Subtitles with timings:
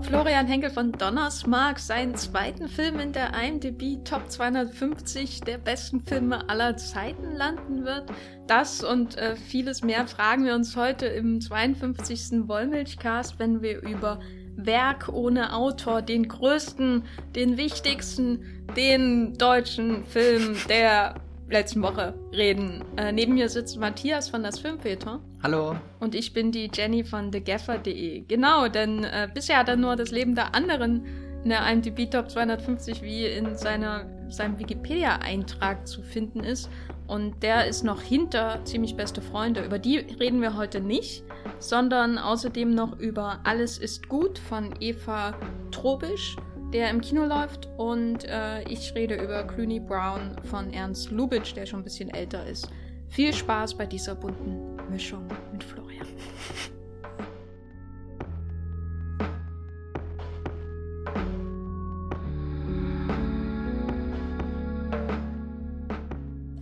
[0.00, 6.00] ob Florian Henkel von Donnersmark seinen zweiten Film in der IMDb Top 250 der besten
[6.00, 8.10] Filme aller Zeiten landen wird.
[8.46, 12.48] Das und äh, vieles mehr fragen wir uns heute im 52.
[12.48, 14.20] Wollmilchcast, wenn wir über
[14.56, 17.04] Werk ohne Autor, den größten,
[17.34, 21.16] den wichtigsten, den deutschen Film der
[21.50, 22.84] letzten Woche reden.
[22.96, 25.20] Äh, neben mir sitzt Matthias von das Filmfilter.
[25.42, 25.76] Hallo.
[25.98, 28.22] Und ich bin die Jenny von thegaffer.de.
[28.26, 31.04] Genau, denn äh, bisher hat er nur das Leben der anderen
[31.42, 36.68] in der IMDb Top 250 wie in seiner, seinem Wikipedia-Eintrag zu finden ist.
[37.06, 39.64] Und der ist noch hinter ziemlich beste Freunde.
[39.64, 41.24] Über die reden wir heute nicht,
[41.58, 45.34] sondern außerdem noch über Alles ist gut von Eva
[45.72, 46.36] Trobisch
[46.72, 47.68] der im Kino läuft.
[47.76, 52.46] Und äh, ich rede über Clooney Brown von Ernst Lubitsch, der schon ein bisschen älter
[52.46, 52.70] ist.
[53.08, 56.06] Viel Spaß bei dieser bunten Mischung mit Florian.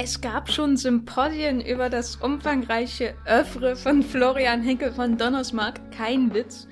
[0.00, 5.92] Es gab schon Symposien über das umfangreiche Öffre von Florian Henkel von Donnersmarck.
[5.92, 6.66] Kein Witz.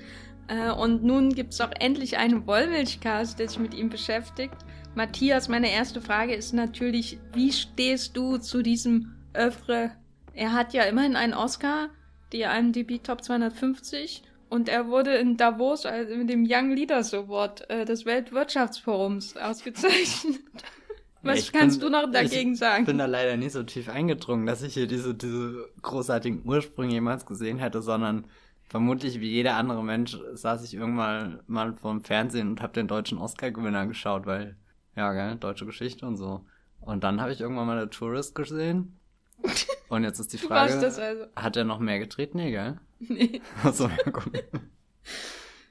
[0.47, 4.55] Äh, und nun gibt es auch endlich einen Wollmilchcast, der sich mit ihm beschäftigt.
[4.95, 9.91] Matthias, meine erste Frage ist natürlich, wie stehst du zu diesem Öffre?
[10.33, 11.89] Er hat ja immerhin einen Oscar,
[12.33, 17.69] die IMDb Top 250, und er wurde in Davos also mit dem Young Leaders Award
[17.69, 20.39] äh, des Weltwirtschaftsforums ausgezeichnet.
[21.23, 22.83] Was ich kannst bin, du noch dagegen ich sagen?
[22.83, 26.93] Ich bin da leider nicht so tief eingedrungen, dass ich hier diese, diese großartigen Ursprünge
[26.93, 28.25] jemals gesehen hätte, sondern
[28.67, 33.17] vermutlich wie jeder andere Mensch saß ich irgendwann mal vorm Fernsehen und habe den deutschen
[33.17, 34.57] Oscar-Gewinner geschaut, weil,
[34.95, 36.45] ja, gell, deutsche Geschichte und so.
[36.81, 38.97] Und dann habe ich irgendwann mal The Tourist gesehen.
[39.89, 41.01] Und jetzt ist die Frage, also.
[41.35, 42.35] hat er noch mehr gedreht?
[42.35, 42.79] Nee, gell?
[42.99, 43.41] Nee.
[43.63, 44.31] Achso, ja, gut.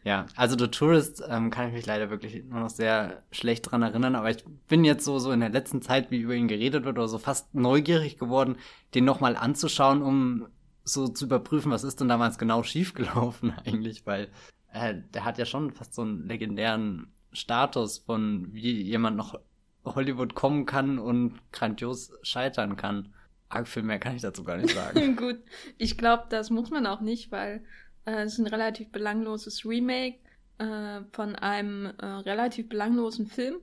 [0.05, 3.83] Ja, also The Tourist ähm, kann ich mich leider wirklich nur noch sehr schlecht dran
[3.83, 6.85] erinnern, aber ich bin jetzt so, so in der letzten Zeit, wie über ihn geredet
[6.85, 8.57] wird, oder so fast neugierig geworden,
[8.95, 10.47] den nochmal anzuschauen, um
[10.87, 14.29] so zu überprüfen, was ist denn damals genau schiefgelaufen eigentlich, weil
[14.73, 19.39] äh, der hat ja schon fast so einen legendären Status von wie jemand noch
[19.85, 23.13] Hollywood kommen kann und grandios scheitern kann.
[23.49, 25.17] Arg viel mehr kann ich dazu gar nicht sagen.
[25.17, 25.39] Gut,
[25.77, 27.65] ich glaube, das muss man auch nicht, weil
[28.05, 30.19] äh, es ist ein relativ belangloses Remake
[30.59, 33.57] äh, von einem äh, relativ belanglosen Film.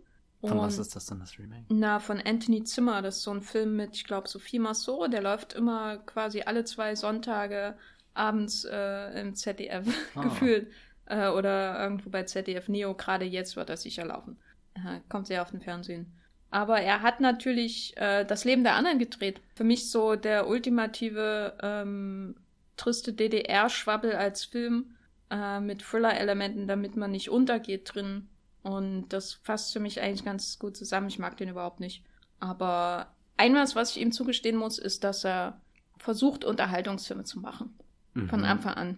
[0.50, 1.66] Von was ist das denn, das Remake?
[1.70, 3.02] Na, von Anthony Zimmer.
[3.02, 5.14] Das ist so ein Film mit, ich glaube, Sophie Massot.
[5.14, 7.76] Der läuft immer quasi alle zwei Sonntage
[8.14, 10.24] abends äh, im ZDF ah.
[10.24, 10.72] gefühlt.
[11.06, 12.94] Äh, oder irgendwo bei ZDF Neo.
[12.94, 14.38] Gerade jetzt wird er sicher laufen.
[14.76, 16.12] Äh, kommt sehr auf den Fernsehen.
[16.52, 19.42] Aber er hat natürlich äh, das Leben der anderen gedreht.
[19.56, 22.36] Für mich so der ultimative ähm,
[22.78, 24.96] triste DDR-Schwabbel als Film
[25.32, 28.30] äh, mit Thriller-Elementen, damit man nicht untergeht drin.
[28.64, 31.08] Und das fasst für mich eigentlich ganz gut zusammen.
[31.08, 32.04] Ich mag den überhaupt nicht.
[32.40, 35.62] Aber einmal, was ich ihm zugestehen muss, ist, dass er
[35.98, 37.78] versucht, Unterhaltungsfilme zu machen.
[38.14, 38.30] Mhm.
[38.30, 38.98] Von Anfang an.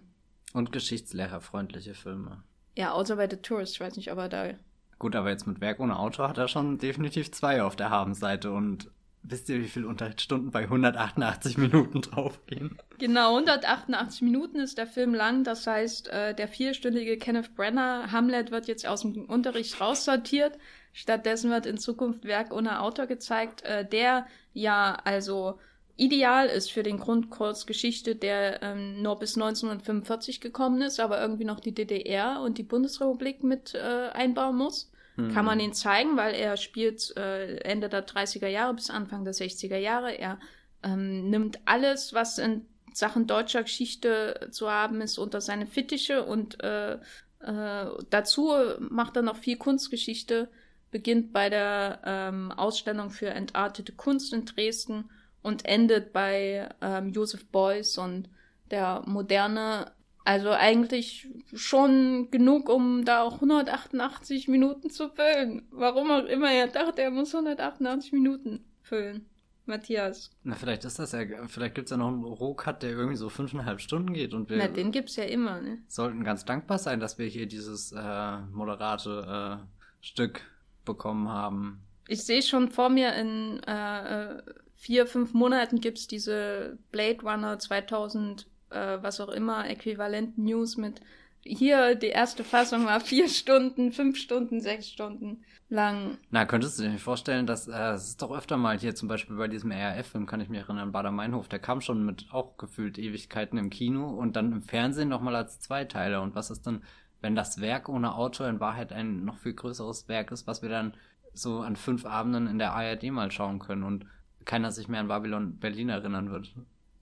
[0.52, 2.42] Und geschichtslehrerfreundliche Filme.
[2.76, 3.74] Ja, außer bei The Tourist.
[3.74, 4.50] Ich weiß nicht, ob er da.
[4.98, 8.52] Gut, aber jetzt mit Werk ohne Autor hat er schon definitiv zwei auf der Habenseite
[8.52, 8.90] und
[9.28, 12.78] Wisst ihr, wie viele Unterrichtsstunden bei 188 Minuten draufgehen?
[12.98, 15.42] Genau, 188 Minuten ist der Film lang.
[15.42, 20.56] Das heißt, äh, der vierstündige Kenneth Brenner Hamlet wird jetzt aus dem Unterricht raussortiert.
[20.92, 25.58] Stattdessen wird in Zukunft Werk ohne Autor gezeigt, äh, der ja also
[25.96, 31.44] ideal ist für den Grundkurs Geschichte, der ähm, nur bis 1945 gekommen ist, aber irgendwie
[31.44, 34.92] noch die DDR und die Bundesrepublik mit äh, einbauen muss.
[35.16, 35.32] Mhm.
[35.32, 39.34] Kann man ihn zeigen, weil er spielt äh, Ende der 30er Jahre bis Anfang der
[39.34, 40.12] 60er Jahre.
[40.12, 40.38] Er
[40.82, 46.62] ähm, nimmt alles, was in Sachen deutscher Geschichte zu haben ist, unter seine Fittiche und
[46.62, 46.94] äh,
[47.40, 50.48] äh, dazu macht er noch viel Kunstgeschichte,
[50.90, 55.10] beginnt bei der ähm, Ausstellung für entartete Kunst in Dresden
[55.42, 58.28] und endet bei ähm, Joseph Beuys und
[58.70, 59.92] der moderne
[60.26, 65.66] also eigentlich schon genug, um da auch 188 Minuten zu füllen.
[65.70, 69.26] Warum auch immer er dachte, er muss 188 Minuten füllen.
[69.68, 70.30] Matthias.
[70.44, 73.28] Na, vielleicht ist das ja, vielleicht gibt es ja noch einen Rohcut, der irgendwie so
[73.28, 74.58] fünfeinhalb Stunden geht und wir.
[74.58, 75.78] Na, den gibt's ja immer, ne?
[75.88, 80.42] Sollten ganz dankbar sein, dass wir hier dieses äh, moderate äh, Stück
[80.84, 81.82] bekommen haben.
[82.06, 84.42] Ich sehe schon vor mir in äh, äh
[84.76, 91.00] vier, fünf Monaten gibt's diese Blade Runner 2000 äh, was auch immer, äquivalenten News mit
[91.48, 96.18] hier, die erste Fassung war vier Stunden, fünf Stunden, sechs Stunden lang.
[96.30, 99.08] Na, könntest du dir nicht vorstellen, dass äh, es ist doch öfter mal hier zum
[99.08, 102.98] Beispiel bei diesem RAF-Film, kann ich mich erinnern, Bader-Meinhof, der kam schon mit auch gefühlt
[102.98, 106.22] Ewigkeiten im Kino und dann im Fernsehen nochmal als Zweiteiler.
[106.22, 106.82] Und was ist dann,
[107.20, 110.68] wenn das Werk ohne Autor in Wahrheit ein noch viel größeres Werk ist, was wir
[110.68, 110.94] dann
[111.32, 114.06] so an fünf Abenden in der ARD mal schauen können und
[114.44, 116.54] keiner sich mehr an Babylon Berlin erinnern wird.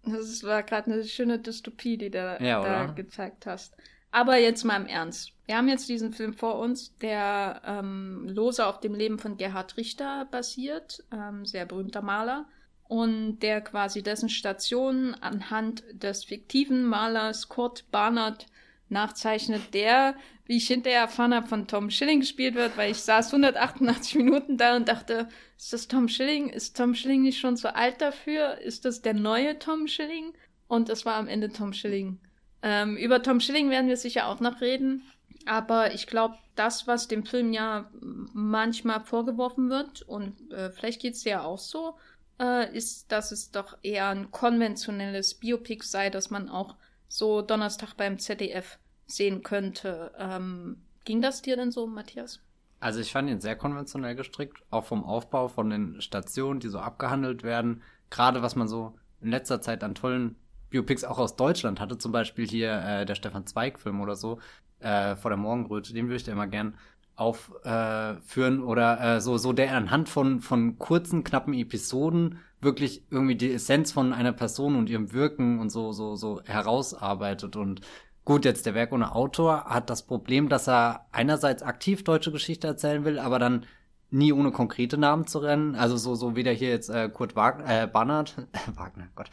[0.06, 3.76] Das war gerade eine schöne Dystopie, die du ja, da gezeigt hast.
[4.10, 5.32] Aber jetzt mal im Ernst.
[5.46, 9.76] Wir haben jetzt diesen Film vor uns, der ähm, lose auf dem Leben von Gerhard
[9.76, 12.46] Richter basiert, ähm, sehr berühmter Maler,
[12.86, 18.46] und der quasi dessen Station anhand des fiktiven Malers Kurt Barnard
[18.94, 20.14] nachzeichnet, der,
[20.46, 24.56] wie ich hinterher erfahren habe, von Tom Schilling gespielt wird, weil ich saß 188 Minuten
[24.56, 26.48] da und dachte, ist das Tom Schilling?
[26.48, 28.58] Ist Tom Schilling nicht schon zu alt dafür?
[28.58, 30.32] Ist das der neue Tom Schilling?
[30.66, 32.18] Und es war am Ende Tom Schilling.
[32.62, 35.02] Ähm, über Tom Schilling werden wir sicher auch noch reden.
[35.46, 37.90] Aber ich glaube, das, was dem Film ja
[38.32, 41.96] manchmal vorgeworfen wird, und äh, vielleicht geht es ja auch so,
[42.40, 46.76] äh, ist, dass es doch eher ein konventionelles Biopic sei, dass man auch
[47.08, 50.12] so Donnerstag beim ZDF sehen könnte.
[50.18, 52.40] Ähm, ging das dir denn so, Matthias?
[52.80, 56.78] Also ich fand ihn sehr konventionell gestrickt, auch vom Aufbau von den Stationen, die so
[56.78, 57.82] abgehandelt werden.
[58.10, 60.36] Gerade was man so in letzter Zeit an tollen
[60.70, 64.38] Biopics auch aus Deutschland hatte, zum Beispiel hier äh, der Stefan Zweig-Film oder so,
[64.80, 66.76] äh, vor der Morgenröte, den würde ich dir immer gern
[67.16, 73.36] aufführen äh, oder äh, so, so der anhand von, von kurzen, knappen Episoden wirklich irgendwie
[73.36, 77.82] die Essenz von einer Person und ihrem Wirken und so, so, so herausarbeitet und
[78.24, 82.66] Gut, jetzt der Werk ohne Autor hat das Problem, dass er einerseits aktiv deutsche Geschichte
[82.66, 83.66] erzählen will, aber dann
[84.10, 85.74] nie ohne konkrete Namen zu rennen.
[85.74, 88.34] Also so, so wie der hier jetzt äh, Kurt Wagner, äh, Barnard,
[88.74, 89.28] Wagner, Gott,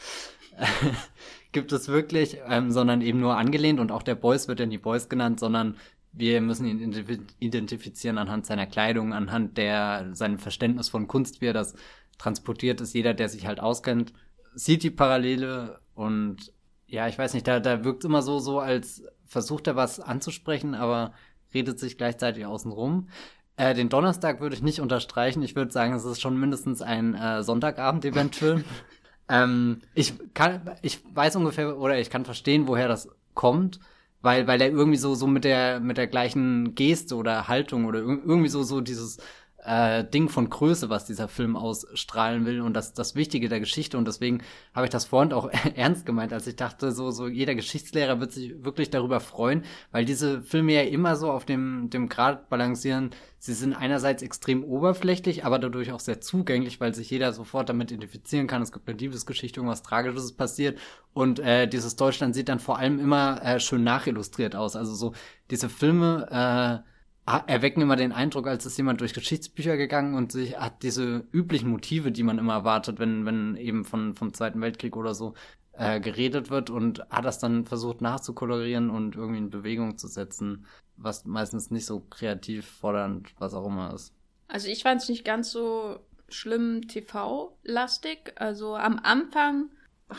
[1.54, 4.78] gibt es wirklich, ähm, sondern eben nur angelehnt und auch der Boys wird ja nie
[4.78, 5.78] Boys genannt, sondern
[6.12, 11.54] wir müssen ihn identifizieren anhand seiner Kleidung, anhand der seinem Verständnis von Kunst, wie er
[11.54, 11.76] das
[12.18, 12.94] transportiert ist.
[12.94, 14.12] Jeder, der sich halt auskennt,
[14.54, 16.52] sieht die Parallele und
[16.92, 20.76] ja, ich weiß nicht, da, da wirkt immer so, so, als versucht er was anzusprechen,
[20.76, 21.14] aber
[21.54, 23.08] redet sich gleichzeitig außen rum.
[23.56, 25.42] Äh, den Donnerstag würde ich nicht unterstreichen.
[25.42, 28.66] Ich würde sagen, es ist schon mindestens ein äh, Sonntagabend-Event-Film.
[29.30, 33.80] ähm, ich kann, ich weiß ungefähr oder ich kann verstehen, woher das kommt,
[34.22, 38.00] weil, weil er irgendwie so, so mit der, mit der gleichen Geste oder Haltung oder
[38.00, 39.18] irgendwie so, so dieses,
[39.63, 43.98] äh, Ding von Größe, was dieser Film ausstrahlen will und das das Wichtige der Geschichte
[43.98, 44.42] und deswegen
[44.74, 48.31] habe ich das vorhin auch ernst gemeint, als ich dachte, so so jeder Geschichtslehrer wird
[48.31, 53.12] sich wirklich darüber freuen, weil diese Filme ja immer so auf dem dem Grad balancieren.
[53.44, 57.92] Sie sind einerseits extrem oberflächlich, aber dadurch auch sehr zugänglich, weil sich jeder sofort damit
[57.92, 58.62] identifizieren kann.
[58.62, 60.78] Es gibt eine Liebesgeschichte, irgendwas Tragisches passiert
[61.14, 64.75] und äh, dieses Deutschland sieht dann vor allem immer äh, schön nachillustriert aus.
[64.75, 65.14] Also so
[65.50, 66.91] diese Filme äh,
[67.39, 71.69] erwecken immer den Eindruck, als ist jemand durch Geschichtsbücher gegangen und sich hat diese üblichen
[71.69, 75.33] Motive, die man immer erwartet, wenn, wenn eben von, vom Zweiten Weltkrieg oder so
[75.74, 80.66] äh, geredet wird und hat das dann versucht nachzukolorieren und irgendwie in Bewegung zu setzen,
[80.98, 84.13] was meistens nicht so kreativ fordernd, was auch immer ist.
[84.48, 86.00] Also ich fand es nicht ganz so
[86.30, 88.33] schlimm TV-lastig.
[88.36, 89.69] Also am Anfang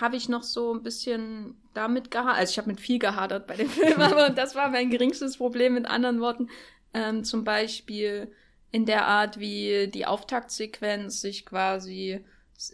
[0.00, 2.38] habe ich noch so ein bisschen damit gehadert.
[2.38, 5.74] Also ich habe mit viel gehadert bei dem Film, aber das war mein geringstes Problem
[5.74, 6.48] mit anderen Worten.
[6.94, 8.30] Ähm, zum Beispiel
[8.70, 12.24] in der Art, wie die Auftaktsequenz sich quasi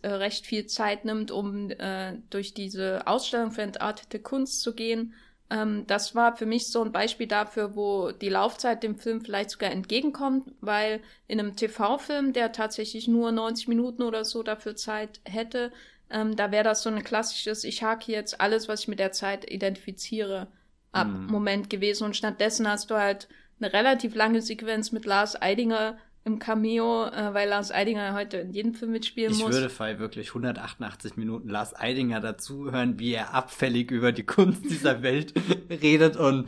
[0.02, 5.14] äh, recht viel Zeit nimmt, um äh, durch diese Ausstellung für entartete Kunst zu gehen.
[5.50, 9.50] Ähm, das war für mich so ein Beispiel dafür, wo die Laufzeit dem Film vielleicht
[9.50, 15.20] sogar entgegenkommt, weil in einem TV-Film, der tatsächlich nur 90 Minuten oder so dafür Zeit
[15.24, 15.72] hätte,
[16.10, 19.12] ähm, da wäre das so ein klassisches, ich hake jetzt alles, was ich mit der
[19.12, 20.48] Zeit identifiziere,
[20.92, 21.26] ab mm.
[21.26, 22.04] Moment gewesen.
[22.04, 23.28] Und stattdessen hast du halt
[23.60, 28.52] eine relativ lange Sequenz mit Lars Eidinger im Cameo, äh, weil Lars Eidinger heute in
[28.52, 29.50] jedem Film mitspielen ich muss.
[29.50, 34.64] Ich würde Fall wirklich 188 Minuten Lars Eidinger dazuhören, wie er abfällig über die Kunst
[34.64, 35.32] dieser Welt
[35.70, 36.46] redet und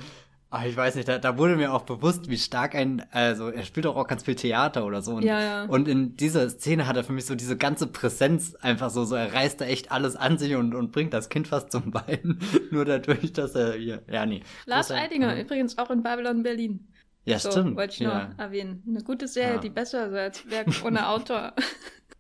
[0.53, 3.63] Ach, ich weiß nicht, da, da wurde mir auch bewusst, wie stark ein, also er
[3.63, 5.15] spielt auch, auch ganz viel Theater oder so.
[5.15, 5.65] Und, ja, ja.
[5.67, 9.15] und in dieser Szene hat er für mich so diese ganze Präsenz einfach so, so
[9.15, 12.41] er reißt da echt alles an sich und, und bringt das Kind fast zum Bein.
[12.73, 14.43] Nur dadurch, dass er hier, ja, nee.
[14.67, 15.41] Lars Eidinger, ja.
[15.41, 16.89] übrigens auch in Babylon Berlin.
[17.25, 17.77] Ja, so, stimmt.
[17.77, 18.35] Wollte ich nur ja.
[18.39, 18.83] erwähnen.
[18.87, 19.61] Eine gute Serie, ja.
[19.61, 21.53] die besser ist als Werk ohne Autor.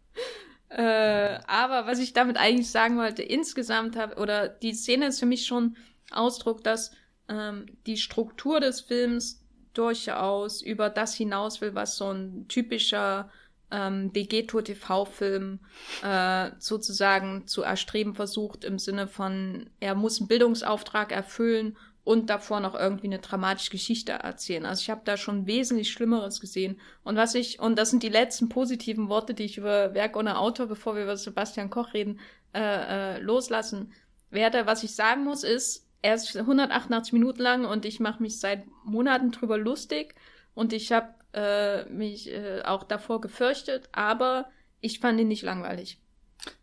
[0.68, 5.26] äh, aber was ich damit eigentlich sagen wollte, insgesamt habe, oder die Szene ist für
[5.26, 5.76] mich schon
[6.10, 6.92] Ausdruck, dass
[7.28, 9.42] ähm, die Struktur des Films
[9.72, 13.30] durchaus über das hinaus will, was so ein typischer
[13.70, 15.60] ähm, Degeto TV-Film
[16.02, 22.60] äh, sozusagen zu erstreben versucht, im Sinne von, er muss einen Bildungsauftrag erfüllen und davor
[22.60, 24.66] noch irgendwie eine dramatische Geschichte erzählen.
[24.66, 26.80] Also ich habe da schon wesentlich Schlimmeres gesehen.
[27.04, 30.38] Und was ich, und das sind die letzten positiven Worte, die ich über Werk ohne
[30.38, 32.20] Autor, bevor wir über Sebastian Koch reden,
[32.54, 33.92] äh, äh, loslassen
[34.30, 34.66] werde.
[34.66, 38.64] Was ich sagen muss, ist, er ist 188 Minuten lang und ich mache mich seit
[38.84, 40.14] Monaten drüber lustig
[40.54, 44.46] und ich habe äh, mich äh, auch davor gefürchtet, aber
[44.80, 46.00] ich fand ihn nicht langweilig.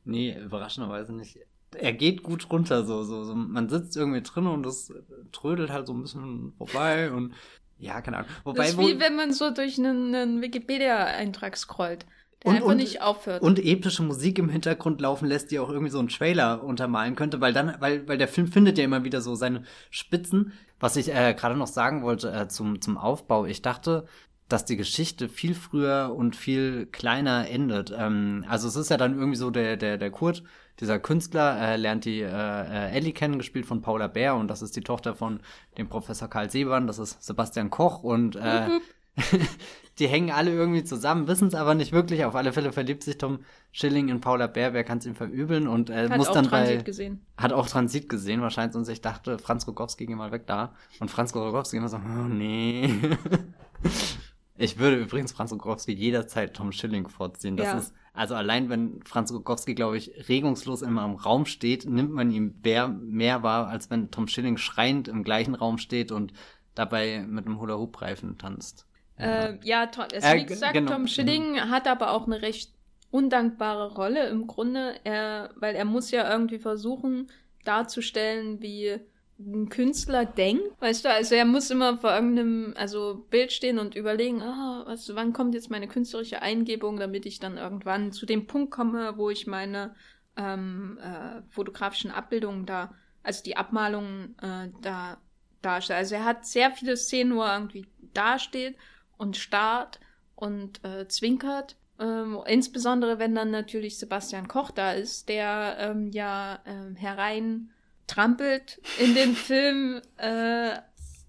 [0.03, 1.37] Nee, überraschenderweise nicht.
[1.75, 3.35] Er geht gut runter, so, so, so.
[3.35, 4.93] Man sitzt irgendwie drin und das
[5.31, 7.33] trödelt halt so ein bisschen vorbei und
[7.79, 8.31] ja, keine Ahnung.
[8.43, 12.05] Wobei, das ist wie wenn man so durch einen, einen Wikipedia-Eintrag scrollt.
[12.43, 13.41] Der und, einfach und, nicht aufhört.
[13.41, 17.41] Und epische Musik im Hintergrund laufen lässt, die auch irgendwie so einen Trailer untermalen könnte,
[17.41, 20.53] weil dann, weil, weil der Film findet ja immer wieder so seine Spitzen.
[20.79, 24.05] Was ich äh, gerade noch sagen wollte äh, zum, zum Aufbau, ich dachte,
[24.47, 27.93] dass die Geschichte viel früher und viel kleiner endet.
[27.97, 30.43] Ähm, also es ist ja dann irgendwie so, der, der, der Kurt,
[30.79, 34.61] dieser Künstler, äh, lernt die äh, äh Ellie kennen, gespielt von Paula Bär und das
[34.61, 35.39] ist die Tochter von
[35.77, 38.03] dem Professor Karl Sebern, das ist Sebastian Koch.
[38.03, 38.79] Und äh,
[39.99, 42.25] die hängen alle irgendwie zusammen, wissen es aber nicht wirklich.
[42.25, 43.39] Auf alle Fälle verliebt sich Tom
[43.71, 45.67] Schilling in Paula Bär, wer kann es ihm verübeln?
[45.67, 47.21] Und äh, hat muss dann Transit bei gesehen.
[47.37, 48.75] hat auch Transit gesehen wahrscheinlich.
[48.75, 50.73] Und sich dachte, Franz Rogowski geh mal weg da.
[50.99, 52.93] Und Franz Rogowski immer so, oh nee.
[54.57, 57.57] ich würde übrigens Franz Rogowski jederzeit Tom Schilling vorziehen.
[57.57, 57.77] Das ja.
[57.77, 62.31] ist also allein wenn Franz Rogowski, glaube ich, regungslos immer im Raum steht, nimmt man
[62.31, 66.33] ihm mehr, mehr wahr, als wenn Tom Schilling schreiend im gleichen Raum steht und
[66.73, 68.87] dabei mit einem Hula-Hoop-Reifen tanzt.
[69.17, 70.93] Äh, ja, es, äh, wie gesagt, genau.
[70.93, 71.69] Tom Schilling mhm.
[71.69, 72.73] hat aber auch eine recht
[73.11, 77.27] undankbare Rolle im Grunde, er, weil er muss ja irgendwie versuchen
[77.65, 78.99] darzustellen, wie
[79.39, 83.95] ein Künstler denkt, weißt du, also er muss immer vor irgendeinem also Bild stehen und
[83.95, 88.47] überlegen, ah, was, wann kommt jetzt meine künstlerische Eingebung, damit ich dann irgendwann zu dem
[88.47, 89.95] Punkt komme, wo ich meine
[90.37, 95.17] ähm, äh, fotografischen Abbildungen da, also die Abmalungen äh, da
[95.61, 95.99] darstelle.
[95.99, 98.75] Also er hat sehr viele Szenen, wo er irgendwie dasteht
[99.17, 99.99] und starrt
[100.35, 101.75] und äh, zwinkert.
[101.99, 107.71] Ähm, insbesondere wenn dann natürlich Sebastian Koch da ist, der ähm, ja ähm, herein
[108.07, 110.01] trampelt in den Film.
[110.17, 110.77] Äh,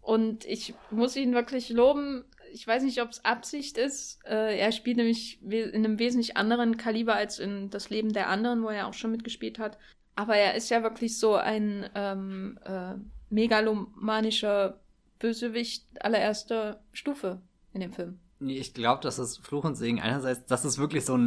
[0.00, 2.25] und ich muss ihn wirklich loben.
[2.52, 4.20] Ich weiß nicht, ob es Absicht ist.
[4.25, 8.62] Äh, er spielt nämlich in einem wesentlich anderen Kaliber als in Das Leben der anderen,
[8.62, 9.76] wo er auch schon mitgespielt hat.
[10.14, 12.94] Aber er ist ja wirklich so ein ähm, äh,
[13.30, 14.80] megalomanischer
[15.18, 17.40] Bösewicht allererster Stufe
[17.73, 18.18] in dem Film.
[18.40, 21.18] Ich glaube, dass es Fluch und Segen einerseits, dass es wirklich so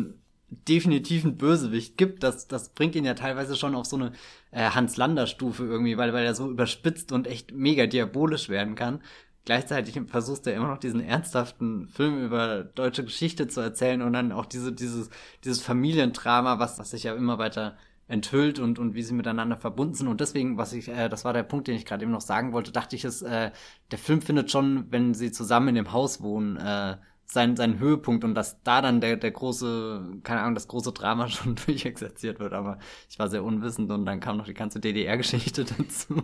[0.52, 4.12] definitiven Bösewicht gibt, das, das bringt ihn ja teilweise schon auf so eine
[4.52, 9.02] äh, Hans-Lander-Stufe irgendwie, weil, weil er so überspitzt und echt mega diabolisch werden kann.
[9.46, 14.32] Gleichzeitig versucht er immer noch diesen ernsthaften Film über deutsche Geschichte zu erzählen und dann
[14.32, 15.10] auch diese, dieses,
[15.44, 17.78] dieses Familiendrama, was, was sich ja immer weiter
[18.08, 20.08] enthüllt und, und wie sie miteinander verbunden sind.
[20.10, 22.52] Und deswegen, was ich, äh, das war der Punkt, den ich gerade eben noch sagen
[22.52, 23.52] wollte, dachte ich, ist, äh,
[23.90, 26.98] der Film findet schon, wenn sie zusammen in dem Haus wohnen, äh,
[27.32, 31.28] seinen, seinen Höhepunkt und dass da dann der, der große, keine Ahnung, das große Drama
[31.30, 32.54] schon durchexerziert wird.
[32.54, 32.78] Aber
[33.10, 36.24] ich war sehr unwissend und dann kam noch die ganze DDR-Geschichte dazu.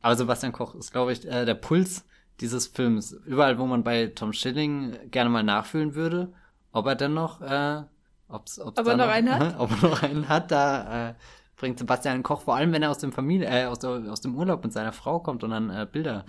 [0.00, 2.06] Aber Sebastian Koch ist, glaube ich, äh, der Puls
[2.40, 3.12] dieses Films.
[3.26, 6.32] Überall, wo man bei Tom Schilling gerne mal nachfühlen würde,
[6.72, 7.82] ob er denn noch äh,
[8.28, 9.54] Ob's, ob's ob er noch, noch einen hat?
[9.58, 11.14] Ob er noch einen hat, da äh,
[11.56, 14.36] bringt Sebastian Koch, vor allem wenn er aus dem Familie, äh, aus, der, aus dem
[14.36, 16.24] Urlaub mit seiner Frau kommt und dann äh, Bilder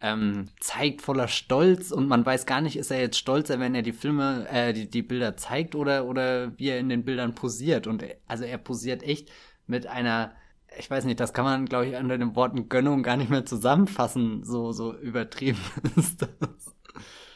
[0.00, 3.82] ähm, zeigt voller Stolz und man weiß gar nicht, ist er jetzt stolzer, wenn er
[3.82, 7.86] die Filme, äh, die, die Bilder zeigt oder, oder wie er in den Bildern posiert.
[7.86, 9.30] Und also er posiert echt
[9.66, 10.34] mit einer,
[10.78, 13.46] ich weiß nicht, das kann man, glaube ich, unter den Worten Gönnung gar nicht mehr
[13.46, 15.60] zusammenfassen, so, so übertrieben
[15.96, 16.74] ist das.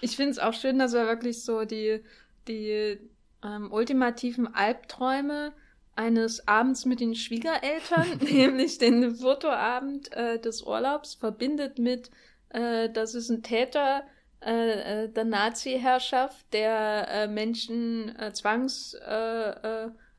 [0.00, 2.02] Ich finde es auch schön, dass er wirklich so die,
[2.49, 2.99] die
[3.42, 5.52] ähm, ultimativen Albträume
[5.99, 12.11] eines Abends mit den Schwiegereltern, nämlich den Fotoabend äh, des Urlaubs, verbindet mit,
[12.50, 14.05] äh, das ist ein Täter
[14.40, 18.97] äh, äh der Nazi-Herrschaft, der äh, Menschen äh, zwangs,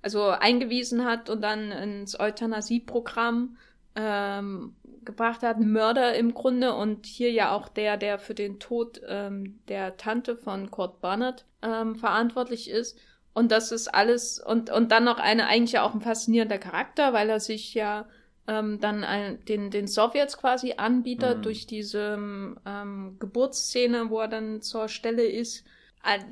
[0.02, 3.58] also eingewiesen hat und dann ins Euthanasie-Programm
[3.96, 9.02] ähm, gebracht hat, Mörder im Grunde und hier ja auch der, der für den Tod
[9.08, 12.98] ähm, der Tante von Kurt Barnett ähm, verantwortlich ist.
[13.34, 17.14] Und das ist alles, und, und dann noch eine, eigentlich ja auch ein faszinierender Charakter,
[17.14, 18.08] weil er sich ja
[18.48, 21.42] ähm, dann ein, den, den Sowjets quasi anbietet mhm.
[21.44, 22.18] durch diese
[22.66, 25.66] ähm, Geburtsszene, wo er dann zur Stelle ist.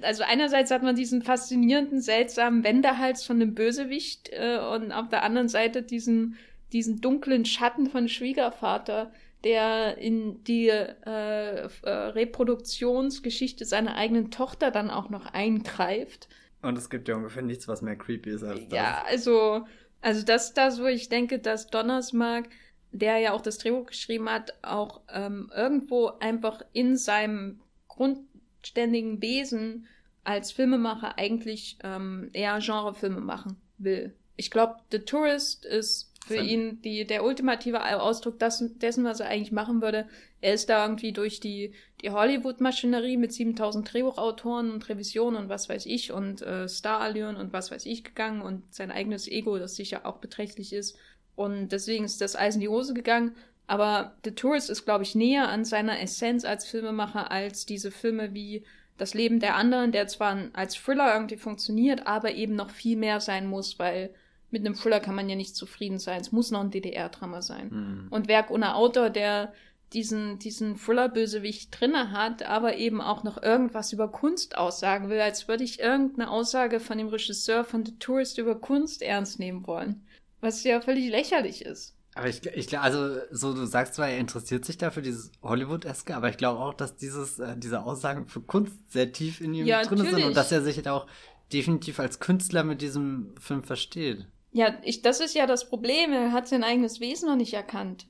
[0.01, 5.23] Also einerseits hat man diesen faszinierenden, seltsamen Wendehals von dem Bösewicht äh, und auf der
[5.23, 6.37] anderen Seite diesen,
[6.71, 9.11] diesen dunklen Schatten von Schwiegervater,
[9.43, 16.29] der in die äh, äh, Reproduktionsgeschichte seiner eigenen Tochter dann auch noch eingreift.
[16.61, 18.77] Und es gibt ja ungefähr nichts, was mehr creepy ist als das.
[18.77, 19.65] Ja, also,
[20.01, 22.49] also das ist das, wo ich denke, dass Donnersmark,
[22.91, 29.87] der ja auch das Drehbuch geschrieben hat, auch ähm, irgendwo einfach in seinem grundständigen Wesen
[30.23, 34.13] als Filmemacher eigentlich ähm, eher Genrefilme machen will.
[34.35, 39.29] Ich glaube, The Tourist ist für ihn die, der ultimative Ausdruck dessen, dessen, was er
[39.29, 40.07] eigentlich machen würde.
[40.41, 45.69] Er ist da irgendwie durch die, die Hollywood-Maschinerie mit 7000 Drehbuchautoren und Revisionen und was
[45.69, 49.75] weiß ich und äh, Star-Allüren und was weiß ich gegangen und sein eigenes Ego, das
[49.75, 50.97] sicher auch beträchtlich ist.
[51.35, 53.35] Und deswegen ist das Eis in die Hose gegangen.
[53.67, 58.33] Aber The Tourist ist, glaube ich, näher an seiner Essenz als Filmemacher als diese Filme
[58.33, 58.63] wie
[58.97, 63.19] Das Leben der anderen, der zwar als Thriller irgendwie funktioniert, aber eben noch viel mehr
[63.19, 64.09] sein muss, weil
[64.49, 66.21] mit einem Thriller kann man ja nicht zufrieden sein.
[66.21, 67.69] Es muss noch ein DDR-Drama sein.
[67.69, 68.07] Mhm.
[68.09, 69.53] Und Werk ohne Autor, der
[69.93, 75.47] diesen, diesen Thriller-Bösewicht drinne hat, aber eben auch noch irgendwas über Kunst aussagen will, als
[75.47, 80.05] würde ich irgendeine Aussage von dem Regisseur von The Tourist über Kunst ernst nehmen wollen.
[80.41, 81.95] Was ja völlig lächerlich ist.
[82.15, 86.15] Aber ich, ich glaube, also, so du sagst zwar, er interessiert sich dafür dieses Hollywood-eske,
[86.15, 89.67] aber ich glaube auch, dass dieses, äh, diese Aussagen für Kunst sehr tief in ihm
[89.67, 90.15] ja, drin natürlich.
[90.15, 91.05] sind und dass er sich halt auch
[91.53, 94.25] definitiv als Künstler mit diesem Film versteht.
[94.57, 96.11] Ja, ich, das ist ja das Problem.
[96.11, 98.07] Er hat sein eigenes Wesen noch nicht erkannt.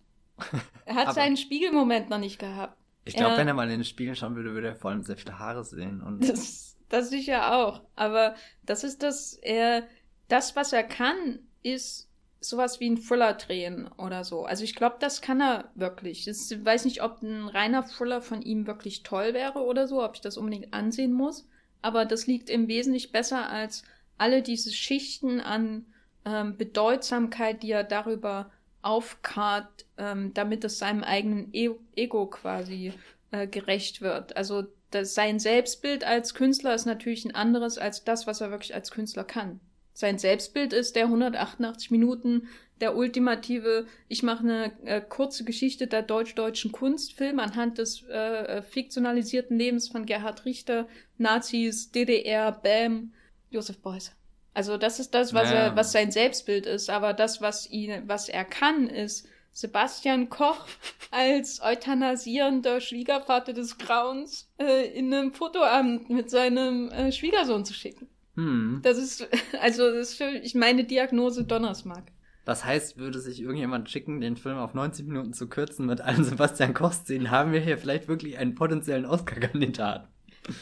[0.85, 2.77] Er hat seinen Spiegelmoment noch nicht gehabt.
[3.03, 5.17] Ich glaube, wenn er mal in den Spiegel schauen würde, würde er vor allem sehr
[5.17, 6.01] viele Haare sehen.
[6.01, 7.81] Und das, das sicher auch.
[7.97, 8.35] Aber
[8.65, 9.83] das ist das, er,
[10.29, 12.07] das, was er kann, ist
[12.39, 14.45] sowas wie ein Thriller drehen oder so.
[14.45, 16.29] Also ich glaube, das kann er wirklich.
[16.29, 20.15] Ich weiß nicht, ob ein reiner Thriller von ihm wirklich toll wäre oder so, ob
[20.15, 21.45] ich das unbedingt ansehen muss.
[21.81, 23.83] Aber das liegt im Wesentlichen besser als
[24.17, 25.85] alle diese Schichten an
[26.25, 32.93] ähm, Bedeutsamkeit, die er darüber aufkarrt, ähm, damit es seinem eigenen e Ego quasi
[33.31, 34.37] äh, gerecht wird.
[34.37, 38.73] Also das, sein Selbstbild als Künstler ist natürlich ein anderes als das, was er wirklich
[38.73, 39.59] als Künstler kann.
[39.93, 42.47] Sein Selbstbild ist der 188 Minuten,
[42.79, 49.57] der ultimative, ich mache eine äh, kurze Geschichte der deutsch-deutschen Kunstfilm anhand des äh, fiktionalisierten
[49.57, 53.13] Lebens von Gerhard Richter, Nazis, DDR, Bam,
[53.49, 54.16] Josef Beuys.
[54.57, 55.67] Also das ist das, was naja.
[55.67, 60.65] er, was sein Selbstbild ist, aber das, was ihn, was er kann, ist Sebastian Koch
[61.11, 68.07] als euthanasierender Schwiegervater des Grauens äh, in einem Fotoamt mit seinem äh, Schwiegersohn zu schicken.
[68.33, 68.79] Hm.
[68.81, 69.27] Das ist,
[69.61, 72.05] also, das ist für ich meine Diagnose Donnersmark.
[72.43, 76.23] Das heißt, würde sich irgendjemand schicken, den Film auf 90 Minuten zu kürzen mit allen
[76.23, 80.07] Sebastian Koch-Szenen, haben wir hier vielleicht wirklich einen potenziellen Oscar-Kandidaten.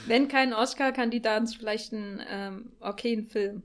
[0.06, 3.64] Wenn kein Oscar-Kandidat, vielleicht ein ähm, okayen Film.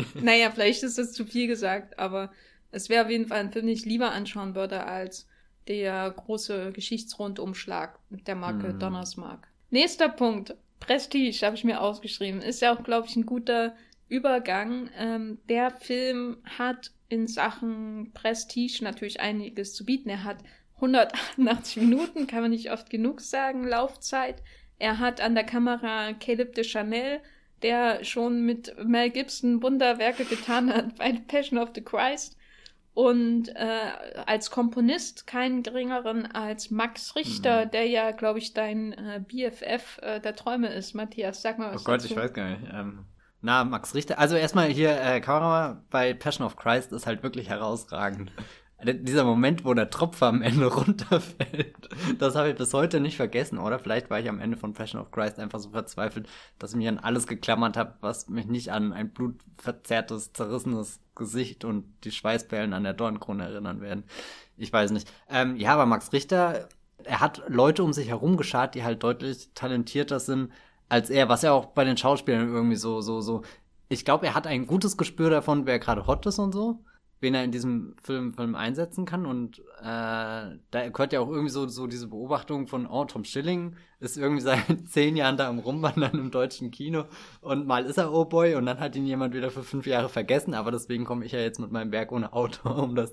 [0.14, 2.30] naja, vielleicht ist das zu viel gesagt, aber
[2.70, 5.26] es wäre auf jeden Fall ein Film, den ich lieber anschauen würde, als
[5.68, 8.78] der große Geschichtsrundumschlag mit der Marke hm.
[8.78, 9.48] Donnersmark.
[9.70, 10.54] Nächster Punkt.
[10.80, 12.40] Prestige habe ich mir ausgeschrieben.
[12.40, 13.76] Ist ja auch, glaube ich, ein guter
[14.08, 14.90] Übergang.
[14.96, 20.08] Ähm, der Film hat in Sachen Prestige natürlich einiges zu bieten.
[20.08, 20.38] Er hat
[20.76, 24.42] 188 Minuten, kann man nicht oft genug sagen, Laufzeit.
[24.78, 27.20] Er hat an der Kamera Caleb de Chanel,
[27.62, 32.36] der schon mit Mel Gibson Wunderwerke getan hat bei Passion of the Christ
[32.92, 33.92] und äh,
[34.26, 37.70] als Komponist keinen geringeren als Max Richter, mhm.
[37.70, 40.94] der ja, glaube ich, dein äh, BFF äh, der Träume ist.
[40.94, 41.82] Matthias, sag mal was.
[41.82, 42.12] Oh Gott, dazu.
[42.12, 42.62] ich weiß gar nicht.
[42.72, 43.04] Ähm,
[43.42, 44.18] na, Max Richter.
[44.18, 48.32] Also erstmal hier, äh, Kamera bei Passion of Christ ist halt wirklich herausragend.
[48.84, 51.88] Dieser Moment, wo der Tropfer am Ende runterfällt,
[52.18, 53.78] das habe ich bis heute nicht vergessen, oder?
[53.78, 56.88] Vielleicht war ich am Ende von Passion of Christ einfach so verzweifelt, dass ich mich
[56.88, 62.72] an alles geklammert habe, was mich nicht an ein blutverzerrtes, zerrissenes Gesicht und die Schweißperlen
[62.72, 64.04] an der Dornkrone erinnern werden.
[64.56, 65.12] Ich weiß nicht.
[65.28, 66.68] Ähm, ja, aber Max Richter,
[67.04, 70.50] er hat Leute um sich herum geschart, die halt deutlich talentierter sind
[70.88, 73.42] als er, was ja auch bei den Schauspielern irgendwie so, so, so.
[73.88, 76.80] Ich glaube, er hat ein gutes Gespür davon, wer gerade hot ist und so
[77.20, 79.26] wen er in diesem Film, Film einsetzen kann.
[79.26, 83.76] Und äh, da gehört ja auch irgendwie so, so diese Beobachtung von, oh, Tom Schilling
[84.00, 87.04] ist irgendwie seit zehn Jahren da am Rumwandern im deutschen Kino
[87.40, 90.08] und mal ist er Oh Boy und dann hat ihn jemand wieder für fünf Jahre
[90.08, 93.12] vergessen, aber deswegen komme ich ja jetzt mit meinem Berg ohne Auto, um das.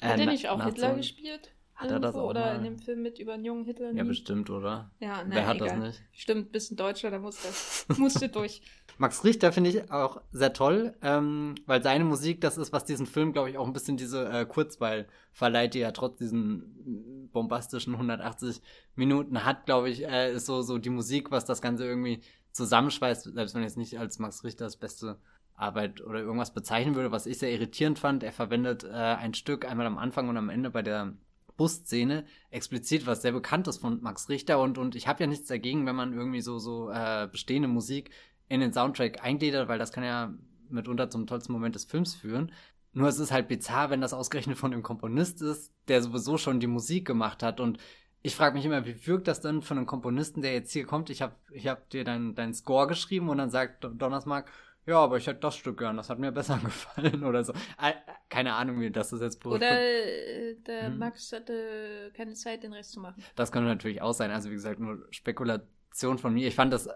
[0.00, 1.52] Äh, hat er nicht auch Hitler gespielt?
[1.80, 2.56] Hat er das auch Oder mal?
[2.56, 3.92] in dem Film mit über einen jungen Hitler?
[3.92, 3.98] Nie?
[3.98, 4.90] Ja, bestimmt, oder?
[5.00, 5.68] Ja, nein, Wer hat egal.
[5.68, 6.02] das nicht?
[6.12, 8.60] Stimmt, bist ein Deutscher, da muss das, musste durch.
[8.98, 13.06] Max Richter finde ich auch sehr toll, ähm, weil seine Musik, das ist, was diesen
[13.06, 17.94] Film, glaube ich, auch ein bisschen diese äh, Kurzweil verleiht, die er trotz diesen bombastischen
[17.94, 18.60] 180
[18.96, 22.20] Minuten hat, glaube ich, äh, ist so, so die Musik, was das Ganze irgendwie
[22.52, 25.16] zusammenschweißt, selbst wenn ich es nicht als Max Richter das beste
[25.54, 28.22] Arbeit oder irgendwas bezeichnen würde, was ich sehr irritierend fand.
[28.22, 31.14] Er verwendet äh, ein Stück einmal am Anfang und am Ende bei der
[31.60, 35.84] Busszene explizit was sehr Bekanntes von Max Richter und, und ich habe ja nichts dagegen,
[35.84, 38.08] wenn man irgendwie so, so äh, bestehende Musik
[38.48, 40.32] in den Soundtrack eingliedert, weil das kann ja
[40.70, 42.50] mitunter zum tollsten Moment des Films führen.
[42.94, 46.60] Nur es ist halt bizarr, wenn das ausgerechnet von dem Komponist ist, der sowieso schon
[46.60, 47.60] die Musik gemacht hat.
[47.60, 47.76] Und
[48.22, 51.10] ich frage mich immer, wie wirkt das denn von einem Komponisten, der jetzt hier kommt?
[51.10, 54.50] Ich habe ich hab dir deinen dein Score geschrieben und dann sagt Donnersmark,
[54.90, 57.52] ja, aber ich hätte das Stück gern, das hat mir besser gefallen oder so.
[58.28, 60.98] Keine Ahnung, wie das ist jetzt Oder äh, der hm.
[60.98, 63.22] Max hatte keine Zeit, den Rest zu machen.
[63.36, 64.32] Das könnte natürlich auch sein.
[64.32, 66.48] Also wie gesagt, nur Spekulation von mir.
[66.48, 66.88] Ich fand das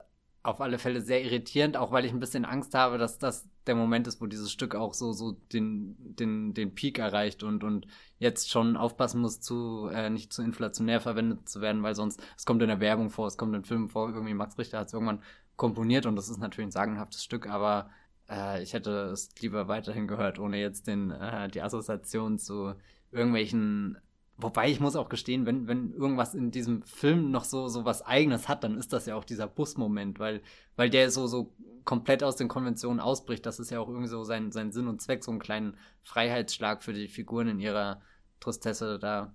[0.42, 3.76] auf alle Fälle sehr irritierend, auch weil ich ein bisschen Angst habe, dass das der
[3.76, 7.87] Moment ist, wo dieses Stück auch so, so den, den, den Peak erreicht und, und
[8.18, 12.44] jetzt schon aufpassen muss, zu, äh, nicht zu inflationär verwendet zu werden, weil sonst, es
[12.44, 14.92] kommt in der Werbung vor, es kommt in Filmen vor, irgendwie Max Richter hat es
[14.92, 15.22] irgendwann
[15.56, 17.90] komponiert und das ist natürlich ein sagenhaftes Stück, aber
[18.28, 22.74] äh, ich hätte es lieber weiterhin gehört, ohne jetzt den, äh, die Assoziation zu
[23.12, 23.98] irgendwelchen
[24.36, 28.02] Wobei ich muss auch gestehen, wenn, wenn irgendwas in diesem Film noch so, so was
[28.02, 30.42] Eigenes hat, dann ist das ja auch dieser Busmoment, weil,
[30.74, 33.46] weil der so, so komplett aus den Konventionen ausbricht.
[33.46, 36.82] Das ist ja auch irgendwie so sein, sein Sinn und Zweck, so einen kleinen Freiheitsschlag
[36.82, 38.02] für die Figuren in ihrer
[38.40, 39.32] Tristesse da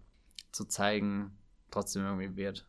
[0.51, 1.37] zu zeigen.
[1.71, 2.67] Trotzdem irgendwie wert.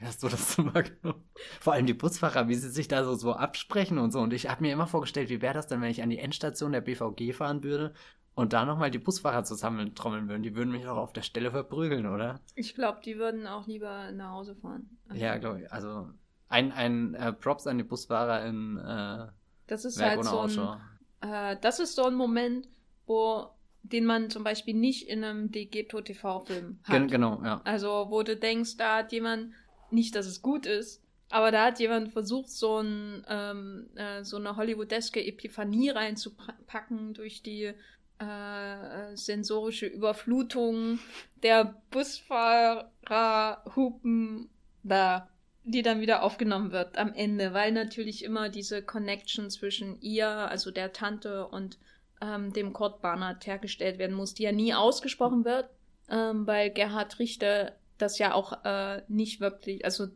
[0.00, 1.22] Hast du das so wahrgenommen?
[1.60, 4.20] Vor allem die Busfahrer, wie sie sich da so, so absprechen und so.
[4.20, 6.72] Und ich habe mir immer vorgestellt, wie wäre das denn, wenn ich an die Endstation
[6.72, 7.94] der BVG fahren würde
[8.34, 12.06] und da nochmal die Busfahrer zusammentrommeln würden, die würden mich auch auf der Stelle verprügeln,
[12.06, 12.40] oder?
[12.54, 14.90] Ich glaube, die würden auch lieber nach Hause fahren.
[15.08, 15.72] Also ja, glaube ich.
[15.72, 16.08] Also
[16.48, 19.28] ein, ein äh, Props an die Busfahrer in äh,
[19.68, 20.80] Das ist halt so ein,
[21.20, 22.68] äh, das ist so ein Moment,
[23.06, 23.50] wo
[23.82, 26.94] den man zum Beispiel nicht in einem DGTO-TV-Film hat.
[26.94, 27.60] Gen genau, ja.
[27.64, 29.54] Also, wo du denkst, da hat jemand,
[29.90, 34.36] nicht, dass es gut ist, aber da hat jemand versucht, so, ein, ähm, äh, so
[34.36, 37.72] eine hollywoodeske Epiphanie reinzupacken durch die
[38.18, 41.00] äh, sensorische Überflutung
[41.42, 44.50] der Busfahrerhupen
[44.82, 45.28] da,
[45.64, 50.70] die dann wieder aufgenommen wird am Ende, weil natürlich immer diese Connection zwischen ihr, also
[50.70, 51.78] der Tante und
[52.22, 55.68] ähm, dem Kurt Barnard hergestellt werden muss, die ja nie ausgesprochen wird,
[56.08, 60.06] ähm, weil Gerhard Richter das ja auch äh, nicht wirklich, also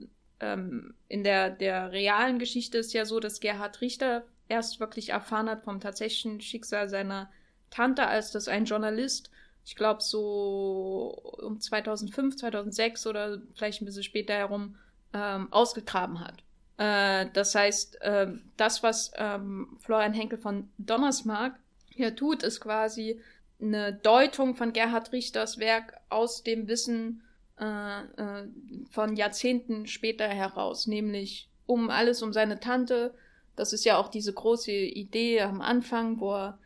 [0.41, 5.51] ähm, in der, der realen Geschichte ist ja so, dass Gerhard Richter erst wirklich erfahren
[5.51, 7.31] hat vom tatsächlichen Schicksal seiner
[7.71, 9.31] Tante, als das ein Journalist,
[9.65, 14.77] ich glaube so um 2005, 2006 oder vielleicht ein bisschen später herum,
[15.13, 16.45] ähm, ausgegraben hat.
[16.79, 21.59] Äh, das heißt, äh, das, was ähm, Florian Henkel von Donnersmark
[21.97, 23.21] hier tut, ist quasi
[23.61, 27.23] eine Deutung von Gerhard Richters Werk aus dem Wissen
[27.59, 28.49] äh, äh,
[28.91, 33.15] von Jahrzehnten später heraus, nämlich um alles um seine Tante.
[33.57, 36.59] Das ist ja auch diese große Idee am Anfang, wo er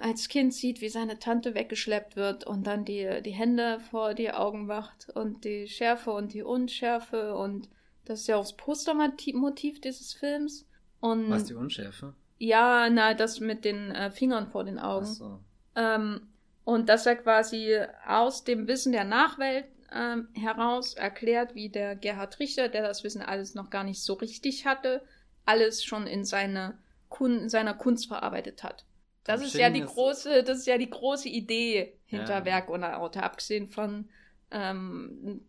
[0.00, 4.32] als Kind sieht, wie seine Tante weggeschleppt wird und dann die, die Hände vor die
[4.32, 7.68] Augen wacht und die Schärfe und die Unschärfe und
[8.04, 10.66] das ist ja auch das Postermotiv dieses Films.
[11.00, 12.14] Und Was, die Unschärfe?
[12.42, 15.06] Ja, na, das mit den äh, Fingern vor den Augen.
[15.08, 15.40] Ach so.
[15.76, 16.22] Ähm,
[16.64, 22.40] und dass er quasi aus dem Wissen der Nachwelt ähm, heraus erklärt, wie der Gerhard
[22.40, 25.04] Richter, der das Wissen alles noch gar nicht so richtig hatte,
[25.44, 26.76] alles schon in seine
[27.08, 28.86] Kun seiner Kunst verarbtet hat.
[29.22, 32.44] Das ist ja die große, das ist ja die große Idee hinter ja.
[32.44, 34.08] Werk ohne Auto, abgesehen von
[34.50, 35.42] ähm,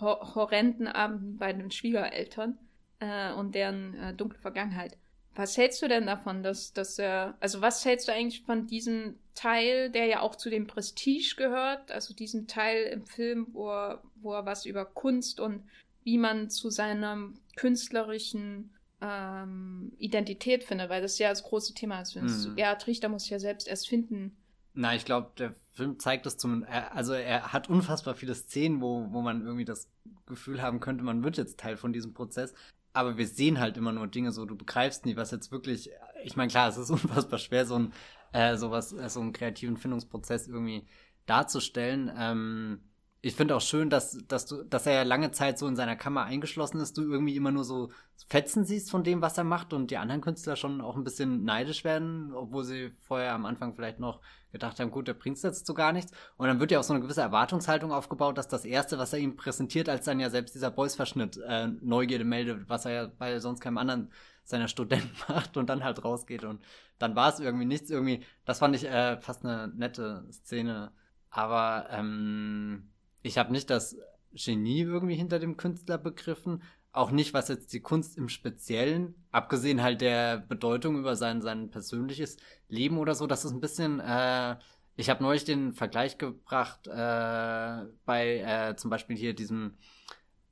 [0.00, 2.58] horrenden Abenden bei den Schwiegereltern
[2.98, 4.96] äh, und deren äh, dunkle Vergangenheit.
[5.38, 9.20] Was hältst du denn davon, dass, dass er, also was hältst du eigentlich von diesem
[9.36, 14.02] Teil, der ja auch zu dem Prestige gehört, also diesem Teil im Film, wo er,
[14.16, 15.62] wo er was über Kunst und
[16.02, 22.16] wie man zu seinem künstlerischen ähm, Identität findet, weil das ja das große Thema ist.
[22.16, 22.56] Mhm.
[22.56, 24.36] Gerhard Richter muss sich ja selbst erst finden.
[24.74, 29.06] Na, ich glaube, der Film zeigt das zum, also er hat unfassbar viele Szenen, wo,
[29.12, 29.88] wo man irgendwie das
[30.26, 32.54] Gefühl haben könnte, man wird jetzt Teil von diesem Prozess.
[32.92, 35.90] Aber wir sehen halt immer nur Dinge so, du begreifst nie, was jetzt wirklich,
[36.24, 37.92] ich meine, klar, es ist unfassbar schwer, so ein,
[38.32, 40.86] äh, sowas, äh, so einen kreativen Findungsprozess irgendwie
[41.26, 42.10] darzustellen.
[42.16, 42.80] Ähm,
[43.20, 45.96] ich finde auch schön, dass, dass du, dass er ja lange Zeit so in seiner
[45.96, 47.90] Kammer eingeschlossen ist, du irgendwie immer nur so
[48.28, 51.42] Fetzen siehst von dem, was er macht und die anderen Künstler schon auch ein bisschen
[51.44, 54.20] neidisch werden, obwohl sie vorher am Anfang vielleicht noch
[54.52, 56.12] gedacht haben, gut, der bringt jetzt zu gar nichts.
[56.36, 59.18] Und dann wird ja auch so eine gewisse Erwartungshaltung aufgebaut, dass das erste, was er
[59.18, 63.40] ihm präsentiert, als dann ja selbst dieser Boys-Verschnitt äh, Neugierde meldet, was er ja bei
[63.40, 64.12] sonst keinem anderen
[64.44, 66.62] seiner Studenten macht und dann halt rausgeht und
[66.98, 68.24] dann war es irgendwie nichts irgendwie.
[68.44, 70.92] Das fand ich äh, fast eine nette Szene.
[71.30, 72.88] Aber ähm,
[73.22, 73.96] ich habe nicht das
[74.32, 79.82] Genie irgendwie hinter dem Künstler begriffen, auch nicht, was jetzt die Kunst im Speziellen, abgesehen
[79.82, 84.56] halt der Bedeutung über sein, sein persönliches Leben oder so, das ist ein bisschen, äh,
[84.96, 89.74] ich habe neulich den Vergleich gebracht äh, bei äh, zum Beispiel hier diesem,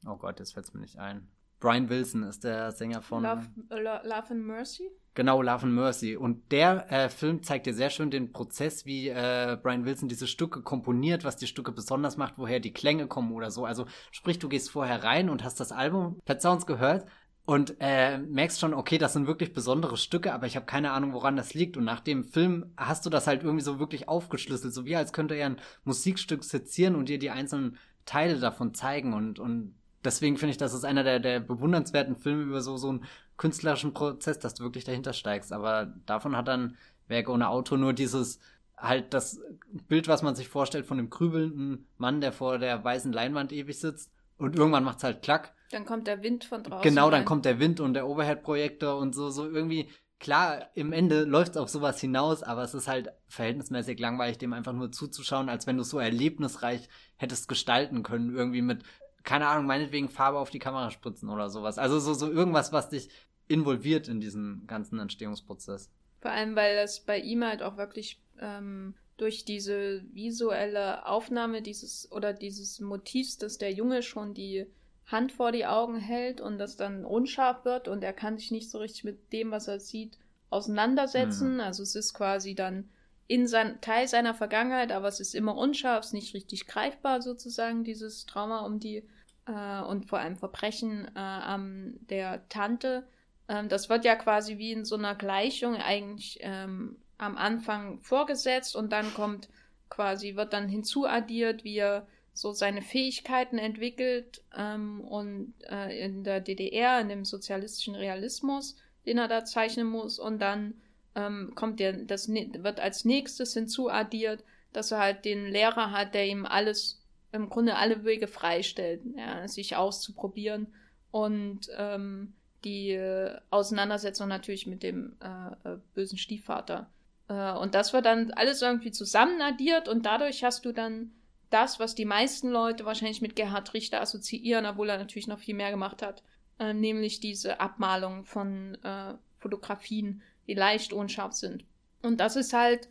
[0.06, 1.28] oh Gott, jetzt fällt es mir nicht ein.
[1.58, 4.90] Brian Wilson ist der Sänger von Love, Love and Mercy?
[5.14, 6.14] Genau, Love and Mercy.
[6.16, 10.26] Und der äh, Film zeigt dir sehr schön den Prozess, wie äh, Brian Wilson diese
[10.26, 13.64] Stücke komponiert, was die Stücke besonders macht, woher die Klänge kommen oder so.
[13.64, 17.06] Also sprich, du gehst vorher rein und hast das Album Pet Sounds gehört
[17.46, 21.14] und äh, merkst schon, okay, das sind wirklich besondere Stücke, aber ich habe keine Ahnung,
[21.14, 21.76] woran das liegt.
[21.76, 25.12] Und nach dem Film hast du das halt irgendwie so wirklich aufgeschlüsselt, so wie als
[25.12, 29.14] könnte er ein Musikstück sezieren und dir die einzelnen Teile davon zeigen.
[29.14, 32.88] Und, und deswegen finde ich, das ist einer der, der bewundernswerten Filme über so, so
[32.88, 33.04] einen
[33.36, 35.52] künstlerischen Prozess, dass du wirklich dahinter steigst.
[35.52, 36.76] Aber davon hat dann
[37.08, 38.40] Werk ohne Auto nur dieses,
[38.76, 39.40] halt das
[39.88, 43.78] Bild, was man sich vorstellt von dem krübelnden Mann, der vor der weißen Leinwand ewig
[43.78, 44.10] sitzt.
[44.38, 46.82] Und irgendwann macht's halt klack dann kommt der Wind von draußen.
[46.82, 47.24] Genau, dann rein.
[47.24, 49.90] kommt der Wind und der Overhead-Projektor und so, so irgendwie.
[50.18, 54.54] Klar, im Ende läuft es auf sowas hinaus, aber es ist halt verhältnismäßig langweilig, dem
[54.54, 58.82] einfach nur zuzuschauen, als wenn du so erlebnisreich hättest gestalten können, irgendwie mit,
[59.26, 61.78] keine Ahnung, meinetwegen Farbe auf die Kamera spritzen oder sowas.
[61.78, 63.10] Also so, so irgendwas, was dich
[63.48, 65.90] involviert in diesen ganzen Entstehungsprozess.
[66.20, 72.10] Vor allem, weil es bei ihm halt auch wirklich ähm, durch diese visuelle Aufnahme dieses
[72.12, 74.66] oder dieses Motivs, dass der Junge schon die
[75.06, 78.70] Hand vor die Augen hält und das dann unscharf wird und er kann sich nicht
[78.70, 80.18] so richtig mit dem, was er sieht,
[80.50, 81.54] auseinandersetzen.
[81.54, 81.60] Mhm.
[81.60, 82.88] Also es ist quasi dann
[83.26, 87.22] in sein Teil seiner Vergangenheit, aber es ist immer unscharf, es ist nicht richtig greifbar
[87.22, 89.02] sozusagen, dieses Trauma um die
[89.46, 93.06] äh, und vor allem Verbrechen äh, am der Tante.
[93.48, 98.76] Ähm, das wird ja quasi wie in so einer Gleichung eigentlich ähm, am Anfang vorgesetzt
[98.76, 99.48] und dann kommt
[99.88, 102.06] quasi, wird dann hinzuaddiert, wie er
[102.36, 109.18] so seine Fähigkeiten entwickelt ähm, und äh, in der DDR, in dem sozialistischen Realismus, den
[109.18, 110.18] er da zeichnen muss.
[110.18, 110.74] Und dann
[111.14, 116.26] ähm, kommt der, das wird als nächstes hinzuaddiert, dass er halt den Lehrer hat, der
[116.26, 117.02] ihm alles,
[117.36, 120.66] im Grunde alle Wege freistellt, ja, sich auszuprobieren.
[121.10, 122.34] Und ähm,
[122.66, 126.90] die äh, Auseinandersetzung natürlich mit dem äh, äh, bösen Stiefvater.
[127.28, 131.12] Äh, und das wird dann alles irgendwie zusammenaddiert und dadurch hast du dann
[131.50, 135.54] das, was die meisten Leute wahrscheinlich mit Gerhard Richter assoziieren, obwohl er natürlich noch viel
[135.54, 136.24] mehr gemacht hat,
[136.58, 141.64] äh, nämlich diese Abmalung von äh, Fotografien, die leicht unscharf sind.
[142.02, 142.88] Und das ist halt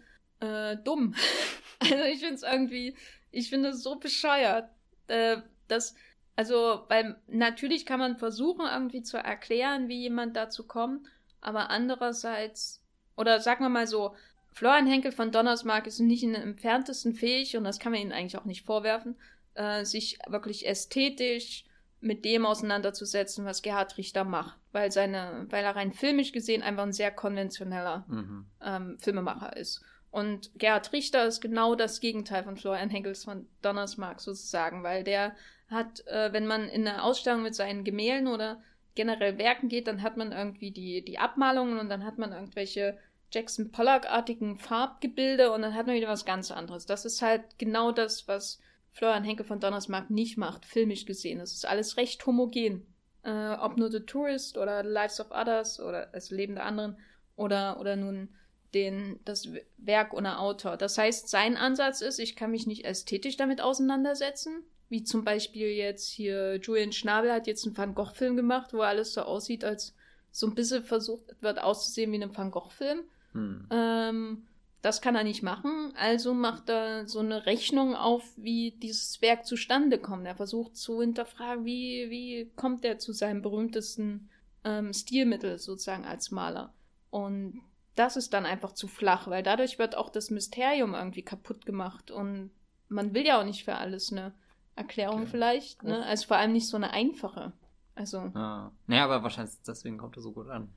[0.84, 1.16] dumm.
[1.80, 2.94] also ich finde es irgendwie,
[3.36, 4.70] ich finde es so bescheuert,
[5.08, 5.96] äh, dass,
[6.36, 11.06] also, weil natürlich kann man versuchen, irgendwie zu erklären, wie jemand dazu kommt,
[11.42, 12.82] aber andererseits,
[13.18, 14.16] oder sagen wir mal so,
[14.54, 18.14] Florian Henkel von Donnersmarck ist nicht in den entferntesten fähig, und das kann man ihnen
[18.14, 19.18] eigentlich auch nicht vorwerfen,
[19.56, 21.66] äh, sich wirklich ästhetisch
[22.00, 24.58] mit dem auseinanderzusetzen, was Gerhard Richter macht.
[24.72, 28.46] Weil, seine, weil er rein filmisch gesehen einfach ein sehr konventioneller mhm.
[28.62, 29.84] ähm, Filmemacher ist.
[30.16, 35.36] Und Gerhard Richter ist genau das Gegenteil von Florian Henkels von Donnersmarck sozusagen, weil der
[35.70, 38.64] hat, äh, wenn man in eine Ausstellung mit seinen Gemälden oder
[38.96, 42.98] generell Werken geht, dann hat man irgendwie die, die Abmalungen und dann hat man irgendwelche
[43.30, 46.86] Jackson Pollock-artigen Farbgebilde und dann hat man wieder was ganz anderes.
[46.86, 48.62] Das ist halt genau das, was
[48.94, 51.42] Florian Henke von Donnersmarck nicht macht, filmisch gesehen.
[51.42, 52.88] Es ist alles recht homogen.
[53.24, 56.98] Äh, ob nur The Tourist oder Lives of Others oder das Leben der anderen
[57.36, 58.30] oder, oder nun
[58.76, 60.78] den, das Werk ohne Autor.
[60.78, 65.70] Das heißt, sein Ansatz ist, ich kann mich nicht ästhetisch damit auseinandersetzen, wie zum Beispiel
[65.70, 69.96] jetzt hier Julian Schnabel hat jetzt einen Van Gogh-Film gemacht, wo alles so aussieht, als
[70.32, 73.04] so ein bisschen versucht wird auszusehen wie ein Van Gogh-Film.
[73.32, 73.68] Hm.
[73.72, 74.48] Ähm,
[74.82, 79.48] das kann er nicht machen, also macht er so eine Rechnung auf, wie dieses Werk
[79.48, 80.28] zustande kommt.
[80.28, 84.30] Er versucht zu hinterfragen, wie, wie kommt er zu seinem berühmtesten
[84.64, 86.72] ähm, Stilmittel sozusagen als Maler.
[87.10, 87.62] Und
[87.96, 92.12] das ist dann einfach zu flach, weil dadurch wird auch das Mysterium irgendwie kaputt gemacht.
[92.12, 92.52] Und
[92.90, 94.34] man will ja auch nicht für alles eine
[94.76, 95.32] Erklärung okay.
[95.32, 96.04] vielleicht, ne?
[96.06, 97.54] Also vor allem nicht so eine einfache.
[97.96, 98.18] Also.
[98.34, 98.72] Ah.
[98.88, 100.70] Naja, aber wahrscheinlich deswegen kommt er so gut an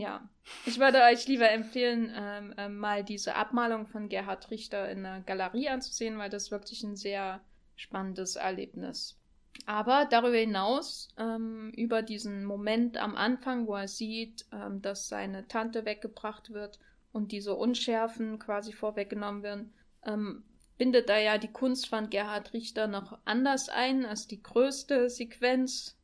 [0.00, 0.28] ja.
[0.66, 5.20] Ich würde euch lieber empfehlen, ähm, ähm, mal diese Abmalung von Gerhard Richter in der
[5.20, 7.40] Galerie anzusehen, weil das wirklich ein sehr
[7.76, 9.19] spannendes Erlebnis.
[9.66, 15.46] Aber darüber hinaus, ähm, über diesen Moment am Anfang, wo er sieht, ähm, dass seine
[15.48, 16.78] Tante weggebracht wird
[17.12, 19.72] und diese Unschärfen quasi vorweggenommen werden,
[20.04, 20.44] ähm,
[20.78, 25.96] bindet er ja die Kunst von Gerhard Richter noch anders ein als die größte Sequenz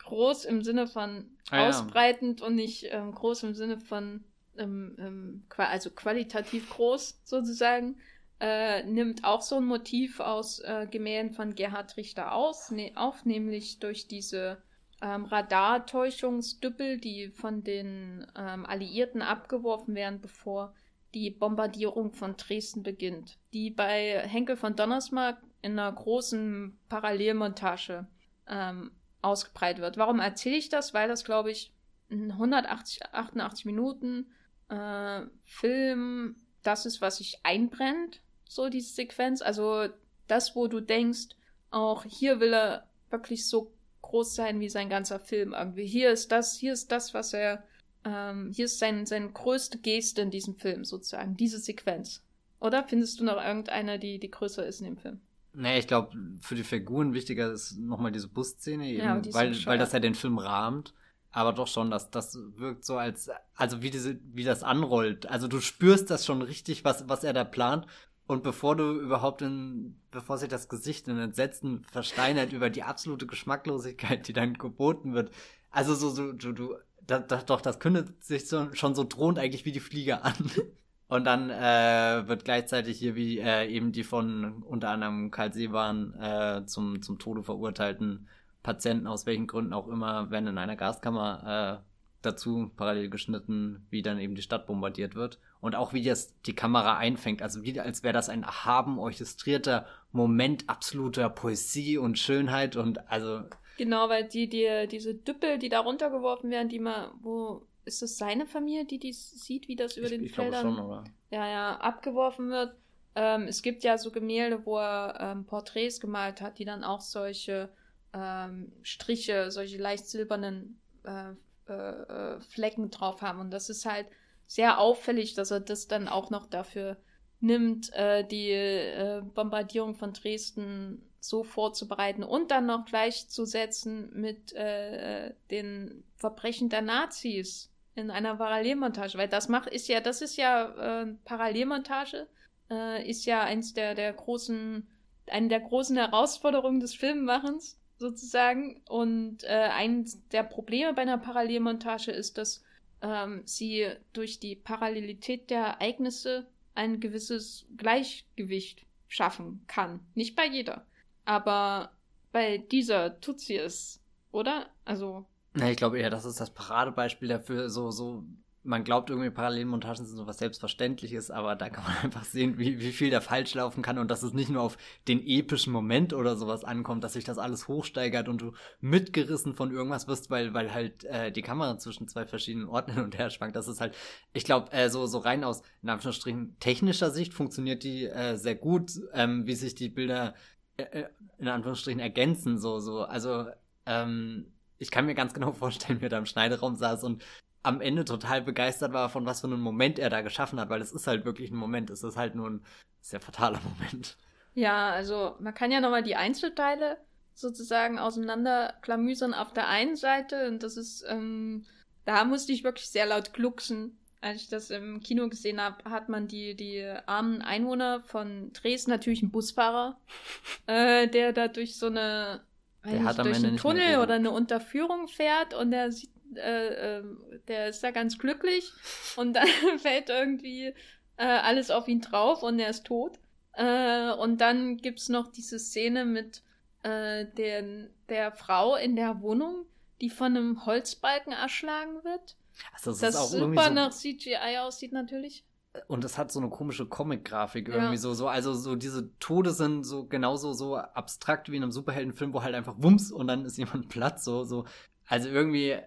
[0.00, 2.46] groß im Sinne von ah, ausbreitend ja.
[2.46, 4.24] und nicht ähm, groß im Sinne von,
[4.56, 8.00] ähm, ähm, also qualitativ groß sozusagen,
[8.40, 13.24] äh, nimmt auch so ein Motiv aus äh, Gemälden von Gerhard Richter aus, ne, auf,
[13.24, 14.62] nämlich durch diese
[15.02, 20.74] ähm, Radartäuschungsdüppel, die von den ähm, Alliierten abgeworfen werden, bevor
[21.14, 28.06] die Bombardierung von Dresden beginnt, die bei Henkel von Donnersmarck in einer großen Parallelmontage
[28.46, 29.96] ähm, ausgebreitet wird.
[29.96, 30.94] Warum erzähle ich das?
[30.94, 31.72] Weil das, glaube ich,
[32.10, 34.30] ein 180, 88 Minuten
[34.68, 39.42] äh, Film, das ist, was sich einbrennt, so diese Sequenz.
[39.42, 39.88] Also
[40.26, 41.36] das, wo du denkst,
[41.70, 45.86] auch hier will er wirklich so groß sein wie sein ganzer Film irgendwie.
[45.86, 47.62] Hier ist das, hier ist das, was er,
[48.04, 52.24] ähm, hier ist sein, seine größte Geste in diesem Film sozusagen, diese Sequenz.
[52.60, 55.20] Oder findest du noch irgendeine, die, die größer ist in dem Film?
[55.52, 59.78] Nee, ich glaube, für die Figuren wichtiger ist nochmal diese Busszene, eben, ja, weil, weil
[59.78, 60.94] das ja den Film rahmt.
[61.30, 65.26] Aber doch schon, dass das wirkt so als, also wie diese, wie das anrollt.
[65.26, 67.86] Also du spürst das schon richtig, was, was er da plant.
[68.28, 73.26] Und bevor du überhaupt in, bevor sich das Gesicht in Entsetzen versteinert über die absolute
[73.26, 75.30] Geschmacklosigkeit, die dann geboten wird.
[75.70, 76.74] Also so, so, du, du,
[77.06, 80.34] da, da, doch, das kündet sich so, schon so drohend eigentlich wie die Fliege an.
[81.08, 86.12] Und dann äh, wird gleichzeitig hier wie äh, eben die von unter anderem Karl Seebahn
[86.20, 88.28] äh, zum, zum Tode verurteilten
[88.62, 91.84] Patienten, aus welchen Gründen auch immer, werden in einer Gaskammer äh,
[92.20, 95.38] dazu parallel geschnitten, wie dann eben die Stadt bombardiert wird.
[95.60, 97.42] Und auch wie das die Kamera einfängt.
[97.42, 103.42] Also wie als wäre das ein erhaben, orchestrierter Moment absoluter Poesie und Schönheit und also.
[103.76, 108.18] Genau, weil die, die, diese Düppel, die da runtergeworfen werden, die mal, wo, ist es
[108.18, 111.04] seine Familie, die die sieht, wie das über ich, den ich Feldern schon, oder?
[111.30, 112.74] Ja, ja, abgeworfen wird.
[113.14, 117.00] Ähm, es gibt ja so Gemälde, wo er ähm, Porträts gemalt hat, die dann auch
[117.00, 117.68] solche
[118.12, 121.32] ähm, Striche, solche leicht silbernen äh,
[121.68, 123.40] äh, äh, Flecken drauf haben.
[123.40, 124.06] Und das ist halt
[124.48, 126.96] sehr auffällig, dass er das dann auch noch dafür
[127.38, 135.34] nimmt, äh, die äh, Bombardierung von Dresden so vorzubereiten und dann noch gleichzusetzen mit äh,
[135.50, 141.02] den Verbrechen der Nazis in einer Parallelmontage, weil das macht ist ja das ist ja
[141.02, 142.26] äh, Parallelmontage
[142.70, 144.88] äh, ist ja eins der der großen
[145.30, 148.80] eine der großen Herausforderungen des Filmmachens sozusagen.
[148.88, 152.62] Und äh, eines der Probleme bei einer Parallelmontage ist, dass
[153.02, 160.00] ähm, sie durch die Parallelität der Ereignisse ein gewisses Gleichgewicht schaffen kann.
[160.14, 160.86] Nicht bei jeder.
[161.24, 161.92] Aber
[162.32, 164.70] bei dieser tut sie es, oder?
[164.84, 165.26] Also.
[165.54, 168.24] Na, ich glaube eher, das ist das Paradebeispiel dafür, so, so
[168.68, 172.78] man glaubt irgendwie Parallelmontagen sind so was Selbstverständliches, aber da kann man einfach sehen, wie,
[172.80, 174.76] wie viel da falsch laufen kann und dass es nicht nur auf
[175.08, 179.72] den epischen Moment oder sowas ankommt, dass sich das alles hochsteigert und du mitgerissen von
[179.72, 183.30] irgendwas wirst, weil, weil halt äh, die Kamera zwischen zwei verschiedenen Orten hin und her
[183.30, 183.56] schwankt.
[183.56, 183.96] Das ist halt,
[184.34, 188.54] ich glaube, äh, so, so rein aus, in Anführungsstrichen, technischer Sicht funktioniert die äh, sehr
[188.54, 190.34] gut, ähm, wie sich die Bilder
[190.76, 193.46] äh, äh in Anführungsstrichen ergänzen, so, so, also,
[193.86, 197.24] ähm, ich kann mir ganz genau vorstellen, wie er da im Schneideraum saß und
[197.62, 200.80] am Ende total begeistert war, von was für einem Moment er da geschaffen hat, weil
[200.80, 201.90] es ist halt wirklich ein Moment.
[201.90, 202.64] Es ist halt nur ein
[203.00, 204.16] sehr fataler Moment.
[204.54, 206.98] Ja, also man kann ja nochmal die Einzelteile
[207.34, 211.64] sozusagen auseinanderklamüsern auf der einen Seite und das ist, ähm,
[212.04, 213.96] da musste ich wirklich sehr laut glucksen.
[214.20, 218.90] Als ich das im Kino gesehen habe, hat man die, die armen Einwohner von Dresden,
[218.90, 220.00] natürlich ein Busfahrer,
[220.66, 222.40] äh, der da durch so eine,
[222.84, 227.04] der nicht, durch einen Tunnel oder eine Unterführung fährt und der sieht äh, äh,
[227.48, 228.72] der ist da ganz glücklich
[229.16, 229.46] und dann
[229.78, 230.74] fällt irgendwie
[231.16, 233.18] äh, alles auf ihn drauf und er ist tot.
[233.52, 236.42] Äh, und dann gibt es noch diese Szene mit
[236.82, 239.66] äh, der, der Frau in der Wohnung,
[240.00, 242.36] die von einem Holzbalken erschlagen wird.
[242.72, 245.44] Also das, das ist auch super so nach CGI aussieht natürlich.
[245.86, 248.00] Und es hat so eine komische Comic-Grafik irgendwie ja.
[248.00, 252.32] so, so, also so diese Tode sind so genauso so abstrakt wie in einem Superheldenfilm,
[252.32, 254.66] wo halt einfach Wumms und dann ist jemand platt, so, so.
[255.06, 255.78] Also irgendwie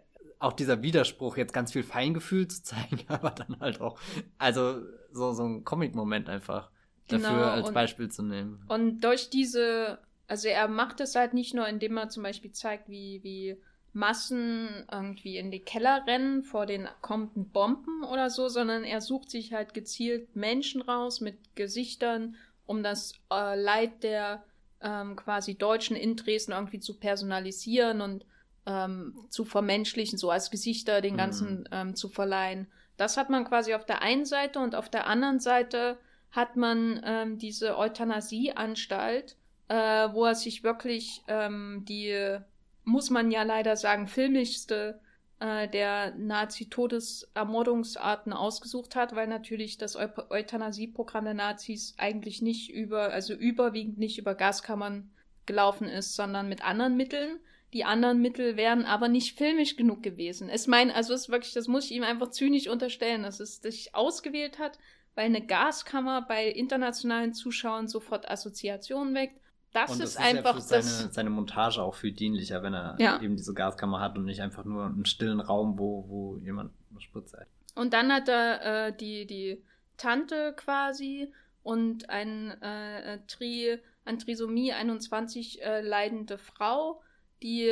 [0.42, 4.00] auch dieser Widerspruch, jetzt ganz viel Feingefühl zu zeigen, aber dann halt auch,
[4.38, 6.72] also so, so ein Comic-Moment einfach
[7.08, 8.64] dafür genau, als und, Beispiel zu nehmen.
[8.68, 12.90] Und durch diese, also er macht es halt nicht nur, indem er zum Beispiel zeigt,
[12.90, 13.58] wie, wie
[13.94, 19.30] Massen irgendwie in die Keller rennen vor den kommenden Bomben oder so, sondern er sucht
[19.30, 24.44] sich halt gezielt Menschen raus mit Gesichtern, um das äh, Leid der
[24.82, 28.26] ähm, quasi Deutschen in Dresden irgendwie zu personalisieren und
[28.66, 31.68] ähm, zu vermenschlichen, so als Gesichter den ganzen mhm.
[31.72, 32.68] ähm, zu verleihen.
[32.98, 35.98] Das hat man quasi auf der einen Seite und auf der anderen Seite
[36.32, 39.36] hat man ähm, diese Euthanasieanstalt,
[39.68, 42.38] äh, wo er sich wirklich ähm, die,
[42.84, 45.02] muss man ja leider sagen, filmischste
[45.40, 53.12] äh, der Nazi-Todesermordungsarten ausgesucht hat, weil natürlich das Eu Euthanasieprogramm der Nazis eigentlich nicht über,
[53.12, 55.10] also überwiegend nicht über Gaskammern
[55.48, 57.40] gelaufen ist, sondern mit anderen Mitteln.
[57.74, 60.50] Die anderen Mittel wären aber nicht filmisch genug gewesen.
[60.50, 63.58] Es mein, also es ist wirklich, das muss ich ihm einfach zynisch unterstellen, dass es
[63.58, 64.78] sich ausgewählt hat,
[65.16, 69.40] weil eine Gaskammer bei internationalen Zuschauern sofort Assoziationen weckt.
[69.74, 72.98] Das, das ist, ist einfach ja seine, das, seine Montage auch viel dienlicher, wenn er
[73.00, 73.22] ja.
[73.22, 77.38] eben diese Gaskammer hat und nicht einfach nur einen stillen Raum, wo, wo jemand spritzt.
[77.76, 79.64] Und dann hat er äh, die, die
[79.96, 81.32] Tante quasi
[81.64, 87.02] und ein äh, Tri, an Trisomie 21 äh, leidende Frau,
[87.44, 87.72] die,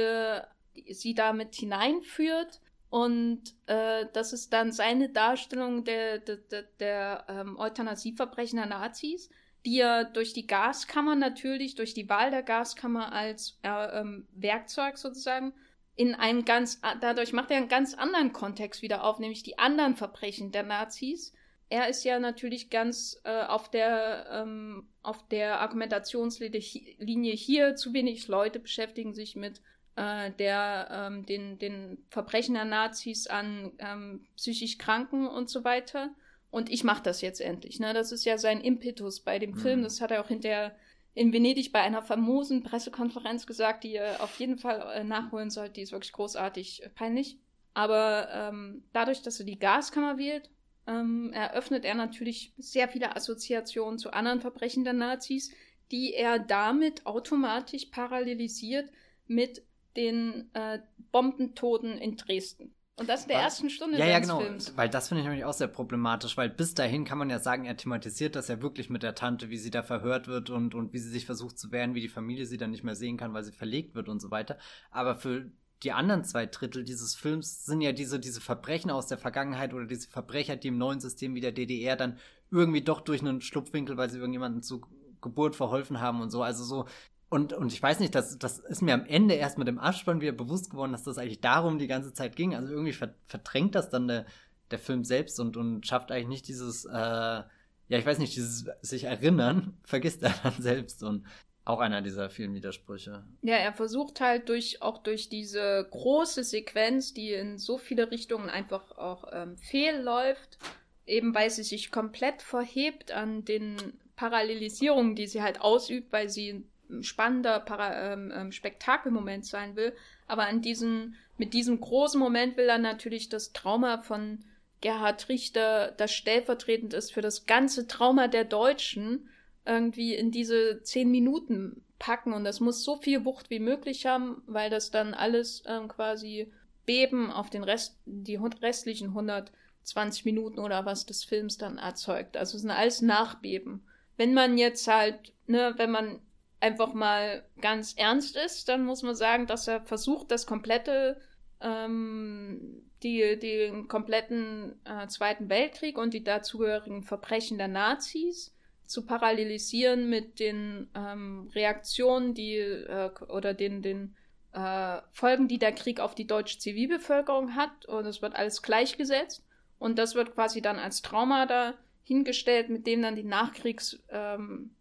[0.75, 2.59] die sie damit hineinführt.
[2.89, 9.29] Und äh, das ist dann seine Darstellung der, der, der, der ähm, Euthanasieverbrechen der Nazis,
[9.65, 14.97] die er durch die Gaskammer natürlich, durch die Wahl der Gaskammer als äh, ähm, Werkzeug
[14.97, 15.53] sozusagen,
[15.95, 19.97] in einen ganz, dadurch macht er einen ganz anderen Kontext wieder auf, nämlich die anderen
[19.97, 21.33] Verbrechen der Nazis.
[21.69, 28.27] Er ist ja natürlich ganz äh, auf der ähm, auf der Argumentationslinie hier zu wenig
[28.27, 29.61] Leute beschäftigen sich mit
[29.95, 36.09] äh, der ähm, den den Verbrechen der Nazis an ähm, psychisch Kranken und so weiter.
[36.51, 37.79] Und ich mache das jetzt endlich.
[37.79, 37.93] Ne?
[37.93, 39.57] Das ist ja sein Impetus bei dem mhm.
[39.57, 39.83] Film.
[39.83, 40.75] Das hat er auch hinterher
[41.13, 45.75] in Venedig bei einer famosen Pressekonferenz gesagt, die ihr auf jeden Fall äh, nachholen sollt.
[45.75, 47.37] Die ist wirklich großartig äh, peinlich.
[47.73, 50.49] Aber ähm, dadurch, dass er die Gaskammer wählt,
[50.87, 55.51] ähm, eröffnet er natürlich sehr viele Assoziationen zu anderen Verbrechen der Nazis,
[55.91, 58.89] die er damit automatisch parallelisiert
[59.27, 59.63] mit
[59.95, 60.79] den äh,
[61.11, 62.73] Bombentoten in Dresden.
[62.99, 63.43] Und das in der Was?
[63.45, 64.75] ersten Stunde ja, ja, genau, Films.
[64.75, 67.63] Weil das finde ich nämlich auch sehr problematisch, weil bis dahin kann man ja sagen,
[67.63, 70.91] er thematisiert das ja wirklich mit der Tante, wie sie da verhört wird und, und
[70.91, 73.33] wie sie sich versucht zu wehren, wie die Familie sie dann nicht mehr sehen kann,
[73.33, 74.57] weil sie verlegt wird und so weiter.
[74.91, 75.49] Aber für
[75.83, 79.85] die anderen zwei Drittel dieses Films sind ja diese, diese Verbrechen aus der Vergangenheit oder
[79.85, 82.17] diese Verbrecher, die im neuen System wie der DDR dann
[82.51, 84.81] irgendwie doch durch einen Schlupfwinkel, weil sie irgendjemanden zur
[85.21, 86.43] Geburt verholfen haben und so.
[86.43, 86.85] Also so
[87.29, 90.19] und, und ich weiß nicht, das, das ist mir am Ende erst mit dem Abspann
[90.19, 92.55] wieder bewusst geworden, dass das eigentlich darum die ganze Zeit ging.
[92.55, 92.95] Also irgendwie
[93.27, 94.25] verdrängt das dann der,
[94.71, 97.47] der Film selbst und, und schafft eigentlich nicht dieses, äh, ja,
[97.87, 101.25] ich weiß nicht, dieses sich erinnern, vergisst er dann selbst und
[101.69, 103.23] auch einer dieser vielen Widersprüche.
[103.43, 108.49] Ja, er versucht halt durch, auch durch diese große Sequenz, die in so viele Richtungen
[108.49, 110.57] einfach auch ähm, fehlläuft,
[111.05, 113.77] eben weil sie sich komplett verhebt an den
[114.15, 116.65] Parallelisierungen, die sie halt ausübt, weil sie
[117.01, 119.93] spannender Para ähm, ähm, Spektakelmoment sein will.
[120.27, 124.39] Aber an diesen, mit diesem großen Moment will er natürlich das Trauma von
[124.81, 129.29] Gerhard Richter, das stellvertretend ist für das ganze Trauma der Deutschen,
[129.69, 132.33] irgendwie in diese zehn Minuten packen.
[132.33, 136.51] Und das muss so viel Wucht wie möglich haben, weil das dann alles ähm, quasi
[136.85, 142.35] Beben auf den Rest, die restlichen 120 Minuten oder was des Films dann erzeugt.
[142.35, 143.85] Also es sind alles Nachbeben.
[144.17, 146.19] Wenn man jetzt halt, ne, wenn man
[146.59, 151.21] einfach mal ganz ernst ist, dann muss man sagen, dass er versucht, das komplette,
[151.61, 158.53] ähm, die, den kompletten äh, Zweiten Weltkrieg und die dazugehörigen Verbrechen der Nazis
[158.89, 164.15] zu parallelisieren mit den ähm, Reaktionen, die äh, oder den, den
[164.51, 167.85] äh, Folgen, die der Krieg auf die deutsche Zivilbevölkerung hat.
[167.85, 169.45] Und es wird alles gleichgesetzt.
[169.77, 174.71] Und das wird quasi dann als Trauma da hingestellt, mit dem dann die Nachkriegs ähm,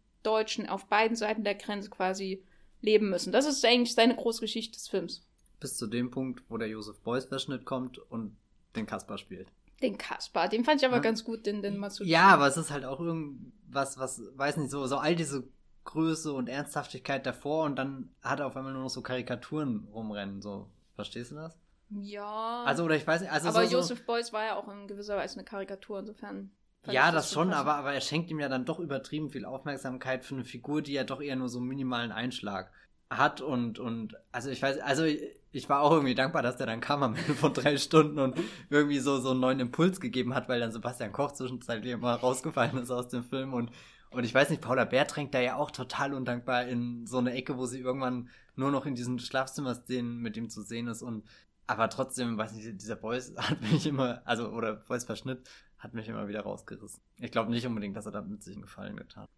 [0.69, 2.43] auf beiden Seiten der Grenze quasi
[2.83, 3.33] leben müssen.
[3.33, 5.27] Das ist eigentlich seine große Geschichte des Films.
[5.61, 8.37] Bis zu dem Punkt, wo der Josef Beuys Verschnitt kommt und
[8.77, 9.49] den Kaspar spielt.
[9.83, 11.03] Den Kaspar, den fand ich aber ja.
[11.03, 12.07] ganz gut, den, den Masud.
[12.07, 15.45] Ja, aber es ist halt auch irgendwas, was, weiß nicht, so, so all diese
[15.85, 20.43] Größe und Ernsthaftigkeit davor und dann hat er auf einmal nur noch so Karikaturen rumrennen,
[20.43, 20.69] so.
[20.97, 21.57] Verstehst du das?
[21.91, 22.65] Ja.
[22.65, 23.49] Also, oder ich weiß nicht, also.
[23.49, 26.51] Aber so, Josef Beuys war ja auch in gewisser Weise eine Karikatur, insofern.
[26.87, 30.25] Ja, das, das schon, aber, aber er schenkt ihm ja dann doch übertrieben viel Aufmerksamkeit
[30.25, 32.73] für eine Figur, die ja doch eher nur so einen minimalen Einschlag
[33.11, 35.05] hat und, und, also ich weiß, also
[35.53, 38.39] ich war auch irgendwie dankbar, dass der dann kam am Ende von drei Stunden und
[38.71, 42.77] irgendwie so, so einen neuen Impuls gegeben hat, weil dann Sebastian Koch zwischenzeitlich immer rausgefallen
[42.79, 43.71] ist aus dem Film und,
[44.11, 47.33] und ich weiß nicht, Paula Bär drängt da ja auch total undankbar in so eine
[47.33, 51.25] Ecke, wo sie irgendwann nur noch in diesen Schlafzimmerszenen mit ihm zu sehen ist und
[51.67, 56.09] aber trotzdem, weiß nicht, dieser Boys hat mich immer, also, oder Boys Verschnitt hat mich
[56.09, 57.01] immer wieder rausgerissen.
[57.19, 59.31] Ich glaube nicht unbedingt, dass er damit sich einen Gefallen getan hat.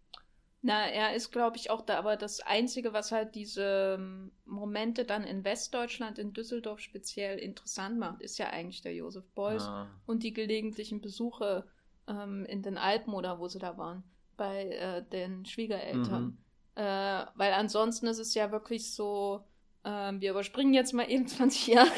[0.63, 5.05] Na, er ist, glaube ich, auch da, aber das Einzige, was halt diese ähm, Momente
[5.05, 9.87] dann in Westdeutschland, in Düsseldorf speziell interessant macht, ist ja eigentlich der Josef Beuys ah.
[10.05, 11.65] und die gelegentlichen Besuche
[12.07, 14.03] ähm, in den Alpen oder wo sie da waren,
[14.37, 16.23] bei äh, den Schwiegereltern.
[16.23, 16.37] Mhm.
[16.75, 19.43] Äh, weil ansonsten ist es ja wirklich so,
[19.83, 21.91] äh, wir überspringen jetzt mal eben 20 Jahre,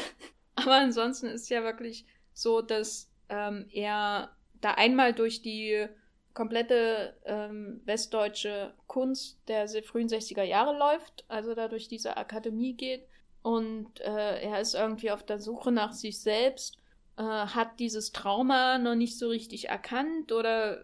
[0.54, 5.86] aber ansonsten ist es ja wirklich so, dass ähm, er da einmal durch die
[6.34, 13.06] komplette ähm, westdeutsche Kunst der frühen 60er Jahre läuft, also da durch diese Akademie geht.
[13.42, 16.76] Und äh, er ist irgendwie auf der Suche nach sich selbst,
[17.16, 20.82] äh, hat dieses Trauma noch nicht so richtig erkannt oder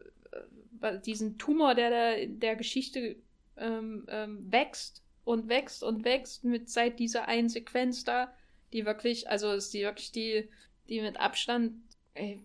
[0.80, 3.16] äh, diesen Tumor, der der, der Geschichte
[3.56, 8.32] ähm, ähm, wächst und wächst und wächst mit seit dieser einen Sequenz da,
[8.72, 10.48] die wirklich, also ist die wirklich die,
[10.88, 11.72] die mit Abstand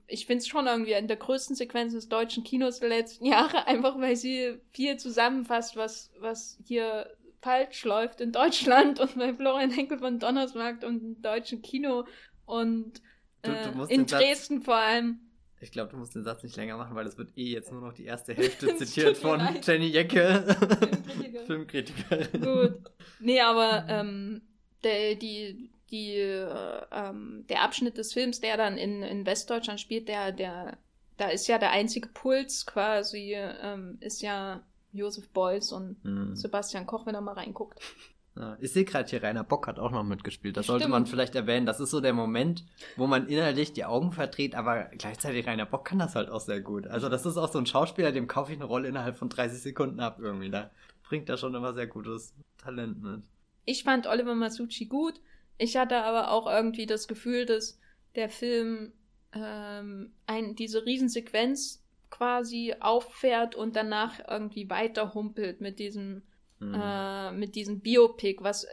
[0.08, 3.68] ich finde es schon irgendwie in der größten Sequenz des deutschen Kinos der letzten Jahre,
[3.68, 7.10] einfach weil sie viel zusammenfasst, was, was hier
[7.42, 12.06] falsch läuft in Deutschland und bei Florian Henkel von Donnersmarkt und im deutschen Kino
[12.46, 13.02] und
[13.42, 15.20] äh, du, du in Dresden Satz, vor allem.
[15.62, 17.82] Ich glaube, du musst den Satz nicht länger machen, weil es wird eh jetzt nur
[17.82, 19.66] noch die erste Hälfte zitiert von leid.
[19.66, 20.56] Jenny Jecke,
[21.48, 22.42] Filmkritikerin.
[22.42, 22.92] Gut.
[23.20, 24.42] Nee, aber ähm,
[24.84, 30.10] der, die, die, äh, ähm, der Abschnitt des Films, der dann in, in Westdeutschland spielt,
[30.10, 30.78] der, der,
[31.18, 36.36] da ist ja der einzige Puls quasi, ähm, ist ja Josef Beuys und hm.
[36.36, 37.80] Sebastian Koch, wenn er mal reinguckt.
[38.38, 40.58] Ja, ich sehe gerade hier, Rainer Bock hat auch noch mitgespielt.
[40.58, 40.80] Das Stimmt.
[40.80, 41.66] sollte man vielleicht erwähnen.
[41.66, 42.66] Das ist so der Moment,
[42.98, 46.60] wo man innerlich die Augen verdreht, aber gleichzeitig Rainer Bock kann das halt auch sehr
[46.60, 46.86] gut.
[46.88, 49.62] Also das ist auch so ein Schauspieler, dem kaufe ich eine Rolle innerhalb von 30
[49.62, 50.50] Sekunden ab irgendwie.
[50.50, 50.70] Da
[51.08, 53.22] bringt er schon immer sehr gutes Talent mit.
[53.64, 55.22] Ich fand Oliver Masucci gut.
[55.58, 57.80] Ich hatte aber auch irgendwie das Gefühl, dass
[58.16, 58.94] der Film
[59.34, 66.24] ähm, ein, diese Riesensequenz quasi auffährt und danach irgendwie weiterhumpelt mit diesem
[66.60, 66.74] mhm.
[66.74, 68.68] äh, mit diesem Biopic, was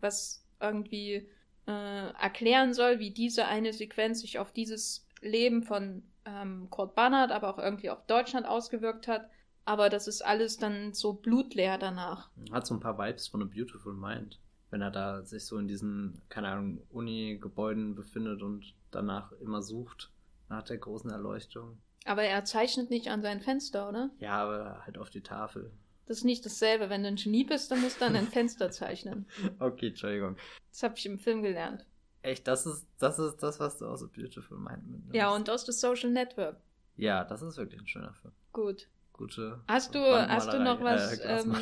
[0.00, 1.28] was irgendwie
[1.66, 7.32] äh, erklären soll, wie diese eine Sequenz sich auf dieses Leben von ähm, Kurt Barnard,
[7.32, 9.28] aber auch irgendwie auf Deutschland ausgewirkt hat.
[9.64, 12.30] Aber das ist alles dann so blutleer danach.
[12.50, 15.68] Hat so ein paar Vibes von A Beautiful Mind wenn er da sich so in
[15.68, 20.10] diesen, keine Ahnung, Uni-Gebäuden befindet und danach immer sucht
[20.48, 21.78] nach der großen Erleuchtung.
[22.04, 24.10] Aber er zeichnet nicht an sein Fenster, oder?
[24.18, 25.70] Ja, aber halt auf die Tafel.
[26.06, 26.90] Das ist nicht dasselbe.
[26.90, 29.26] Wenn du ein Genie bist, dann musst du an ein Fenster zeichnen.
[29.58, 30.36] Okay, Entschuldigung.
[30.70, 31.84] Das habe ich im Film gelernt.
[32.22, 35.14] Echt, das ist, das ist das, was du aus The Beautiful Mind mitnimmst.
[35.14, 36.56] Ja, und aus The Social Network.
[36.96, 38.32] Ja, das ist wirklich ein schöner Film.
[38.52, 38.88] Gut.
[39.12, 39.60] Gute.
[39.68, 41.54] Hast du, hast du noch was, äh, ähm,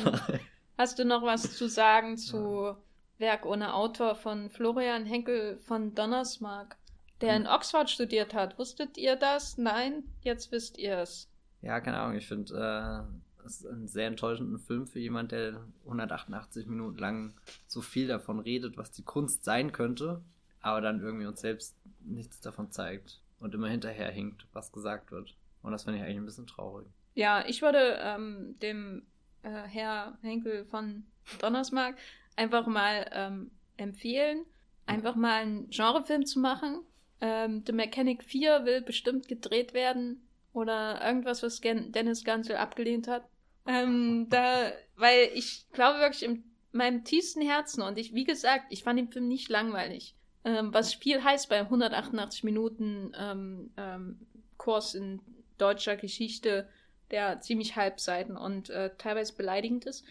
[0.77, 2.77] hast du noch was zu sagen zu ja.
[3.19, 6.77] Werk ohne Autor von Florian Henkel von Donnersmarck,
[7.21, 8.57] der in Oxford studiert hat.
[8.57, 9.57] Wusstet ihr das?
[9.57, 10.03] Nein?
[10.21, 11.29] Jetzt wisst ihr es.
[11.61, 12.15] Ja, keine Ahnung.
[12.15, 17.33] Ich finde, äh, das ist ein sehr enttäuschender Film für jemand, der 188 Minuten lang
[17.67, 20.21] so viel davon redet, was die Kunst sein könnte,
[20.61, 25.35] aber dann irgendwie uns selbst nichts davon zeigt und immer hinterher hinkt, was gesagt wird.
[25.61, 26.87] Und das finde ich eigentlich ein bisschen traurig.
[27.15, 29.03] Ja, ich würde ähm, dem
[29.43, 31.03] äh, Herr Henkel von
[31.41, 31.95] Donnersmarck
[32.39, 34.45] einfach mal ähm, empfehlen,
[34.85, 36.79] einfach mal einen Genrefilm zu machen.
[37.19, 43.09] Ähm, The Mechanic 4 will bestimmt gedreht werden oder irgendwas, was Gen Dennis Gansel abgelehnt
[43.09, 43.27] hat.
[43.67, 48.83] Ähm, da, weil ich glaube wirklich in meinem tiefsten Herzen und ich, wie gesagt, ich
[48.83, 50.15] fand den Film nicht langweilig.
[50.45, 54.19] Ähm, was viel heißt bei 188 Minuten ähm, ähm,
[54.57, 55.19] Kurs in
[55.57, 56.69] deutscher Geschichte,
[57.11, 60.05] der ziemlich Halbseiten und äh, teilweise beleidigend ist.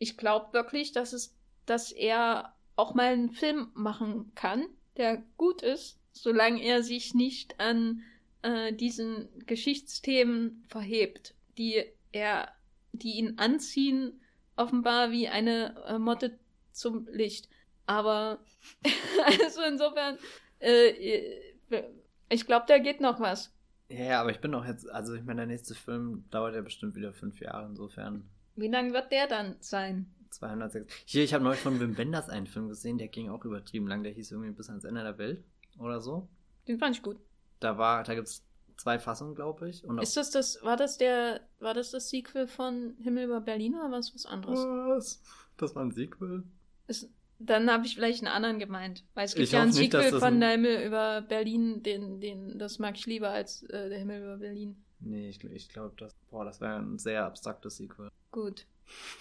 [0.00, 1.36] Ich glaube wirklich, dass es,
[1.66, 4.64] dass er auch mal einen Film machen kann,
[4.96, 8.02] der gut ist, solange er sich nicht an
[8.40, 12.48] äh, diesen Geschichtsthemen verhebt, die er,
[12.92, 14.22] die ihn anziehen,
[14.56, 16.38] offenbar wie eine äh, Motte
[16.72, 17.50] zum Licht.
[17.84, 18.42] Aber
[19.40, 20.16] also insofern,
[20.60, 21.84] äh, äh
[22.30, 23.52] ich glaube, da geht noch was.
[23.90, 26.94] Ja, aber ich bin doch jetzt, also ich meine, der nächste Film dauert ja bestimmt
[26.94, 30.12] wieder fünf Jahre, insofern wie lang wird der dann sein?
[30.30, 30.92] 206.
[31.06, 34.02] Hier, ich habe neulich von Wim Wenders einen Film gesehen, der ging auch übertrieben lang.
[34.02, 35.42] Der hieß irgendwie bis ans Ende der Welt
[35.78, 36.28] oder so.
[36.68, 37.18] Den fand ich gut.
[37.58, 38.44] Da war, da gibt's
[38.76, 39.84] zwei Fassungen, glaube ich.
[39.84, 43.74] Und ist das das, war das der, war das das Sequel von Himmel über Berlin
[43.74, 44.58] oder was was anderes?
[44.60, 45.22] Was?
[45.56, 46.44] Das war ein Sequel?
[46.86, 49.04] Ist, dann habe ich vielleicht einen anderen gemeint.
[49.14, 52.58] Weil es gibt ich ja ein Sequel nicht, von der Himmel über Berlin, den, den,
[52.58, 54.76] das mag ich lieber als äh, der Himmel über Berlin.
[55.00, 58.10] Nee, ich, ich glaube, das, boah, das wäre ein sehr abstraktes Sequel.
[58.30, 58.66] Gut.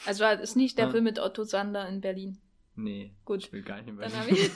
[0.05, 0.91] Also ist nicht der ja.
[0.91, 2.39] Film mit Otto Sander in Berlin.
[2.80, 3.12] Nee.
[3.26, 3.43] Gut.
[3.43, 4.07] Ich will gar nicht mehr.
[4.07, 4.49] Dann habe ich,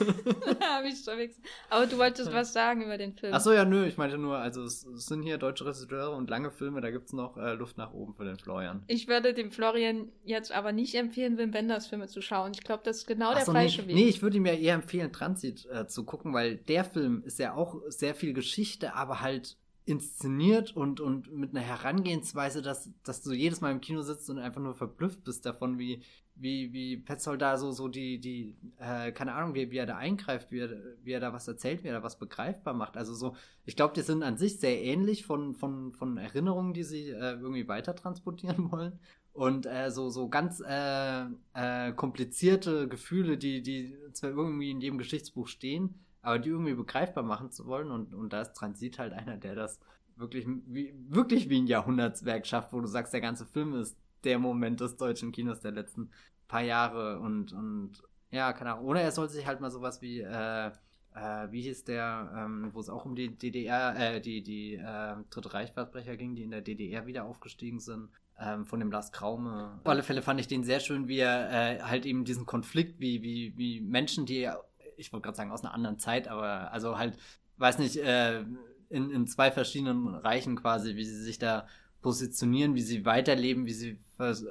[0.60, 1.44] hab ich verwechselt.
[1.68, 3.34] Aber du wolltest was sagen über den Film.
[3.34, 3.86] Achso, ja, nö.
[3.86, 7.06] Ich meinte nur, also es, es sind hier deutsche Regisseure und lange Filme, da gibt
[7.06, 8.82] es noch äh, Luft nach oben für den Florian.
[8.86, 12.52] Ich würde dem Florian jetzt aber nicht empfehlen, Wim Wenders Filme zu schauen.
[12.54, 13.94] Ich glaube, das ist genau Ach der so, falsche nee, Weg.
[13.94, 17.38] Nee, ich würde ihm ja eher empfehlen, Transit äh, zu gucken, weil der Film ist
[17.38, 23.22] ja auch sehr viel Geschichte, aber halt inszeniert und, und mit einer Herangehensweise, dass, dass
[23.22, 26.02] du jedes Mal im Kino sitzt und einfach nur verblüfft bist davon, wie,
[26.36, 29.96] wie, wie Petzold da so, so die, die, äh, keine Ahnung, wie, wie er da
[29.96, 30.70] eingreift, wie er,
[31.02, 32.96] wie er da was erzählt, wie er da was begreifbar macht.
[32.96, 36.84] Also so, ich glaube, die sind an sich sehr ähnlich von, von, von Erinnerungen, die
[36.84, 38.98] sie äh, irgendwie weiter transportieren wollen.
[39.34, 41.24] Und äh, so, so ganz äh,
[41.54, 47.24] äh, komplizierte Gefühle, die, die zwar irgendwie in jedem Geschichtsbuch stehen, aber die irgendwie begreifbar
[47.24, 47.90] machen zu wollen.
[47.90, 49.78] Und, und da ist Transit halt einer, der das
[50.16, 54.38] wirklich wie, wirklich wie ein Jahrhundertswerk schafft, wo du sagst, der ganze Film ist der
[54.38, 56.10] Moment des deutschen Kinos der letzten
[56.48, 58.86] paar Jahre und, und ja, keine Ahnung.
[58.86, 60.70] Oder er soll sich halt mal sowas wie äh,
[61.14, 65.14] äh, wie hieß der, ähm, wo es auch um die DDR, äh, die, die äh,
[65.30, 68.08] Dritte Reichsverbrecher ging, die in der DDR wieder aufgestiegen sind.
[68.36, 69.78] Ähm, von dem Lars Kraume.
[69.84, 72.98] Auf alle Fälle fand ich den sehr schön, wie er äh, halt eben diesen Konflikt,
[72.98, 74.50] wie, wie, wie Menschen, die,
[74.96, 77.16] ich wollte gerade sagen, aus einer anderen Zeit, aber also halt,
[77.56, 78.44] weiß nicht, äh,
[78.90, 81.66] in, in zwei verschiedenen Reichen quasi, wie sie sich da
[82.02, 83.98] positionieren, wie sie weiterleben, wie sie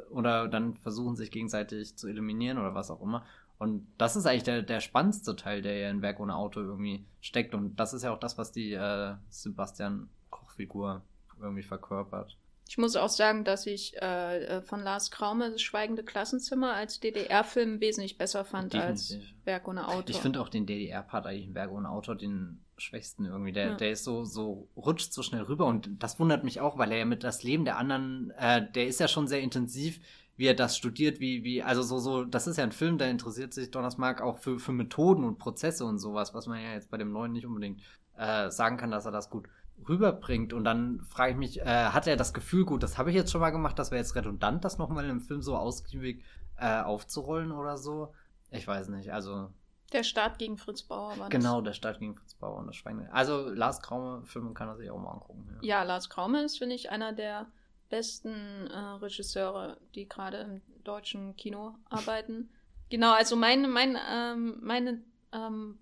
[0.09, 3.25] oder dann versuchen, sich gegenseitig zu eliminieren oder was auch immer.
[3.59, 7.05] Und das ist eigentlich der, der spannendste Teil, der ja in Werk ohne Auto irgendwie
[7.21, 7.53] steckt.
[7.53, 11.01] Und das ist ja auch das, was die äh, Sebastian Koch-Figur
[11.39, 12.35] irgendwie verkörpert.
[12.73, 16.99] Ich muss auch sagen, dass ich äh, äh von Lars Kraume das Schweigende Klassenzimmer als
[16.99, 19.17] DDR-Film wesentlich besser fand Definitiv.
[19.17, 20.09] als Werk ohne Auto.
[20.09, 23.51] Ich finde auch den DDR-Part eigentlich in Werk ohne Auto den schwächsten irgendwie.
[23.51, 23.75] Der, ja.
[23.75, 26.97] der ist so, so, rutscht so schnell rüber und das wundert mich auch, weil er
[26.97, 29.99] ja mit das Leben der anderen, äh, der ist ja schon sehr intensiv
[30.35, 33.11] wie er das studiert, wie, wie, also so, so, das ist ja ein Film, der
[33.11, 36.89] interessiert sich Donnersmark auch für, für Methoden und Prozesse und sowas, was man ja jetzt
[36.89, 37.81] bei dem neuen nicht unbedingt
[38.17, 39.47] äh, sagen kann, dass er das gut
[39.87, 40.53] rüberbringt.
[40.53, 43.31] Und dann frage ich mich, äh, hat er das Gefühl, gut, das habe ich jetzt
[43.31, 46.23] schon mal gemacht, das wäre jetzt redundant, das nochmal im Film so ausgiebig
[46.57, 48.13] äh, aufzurollen oder so?
[48.51, 49.49] Ich weiß nicht, also.
[49.91, 53.07] Der Start gegen Fritz Bauer war Genau, der Start gegen Fritz Bauer und das Schwein.
[53.11, 55.47] Also Lars Kraume-Filme kann er sich auch mal angucken.
[55.61, 57.47] Ja, ja Lars Kraume ist, finde ich, einer der
[57.89, 62.49] besten äh, Regisseure, die gerade im deutschen Kino arbeiten.
[62.89, 65.77] Genau, also meine, mein, ähm, meine, ähm,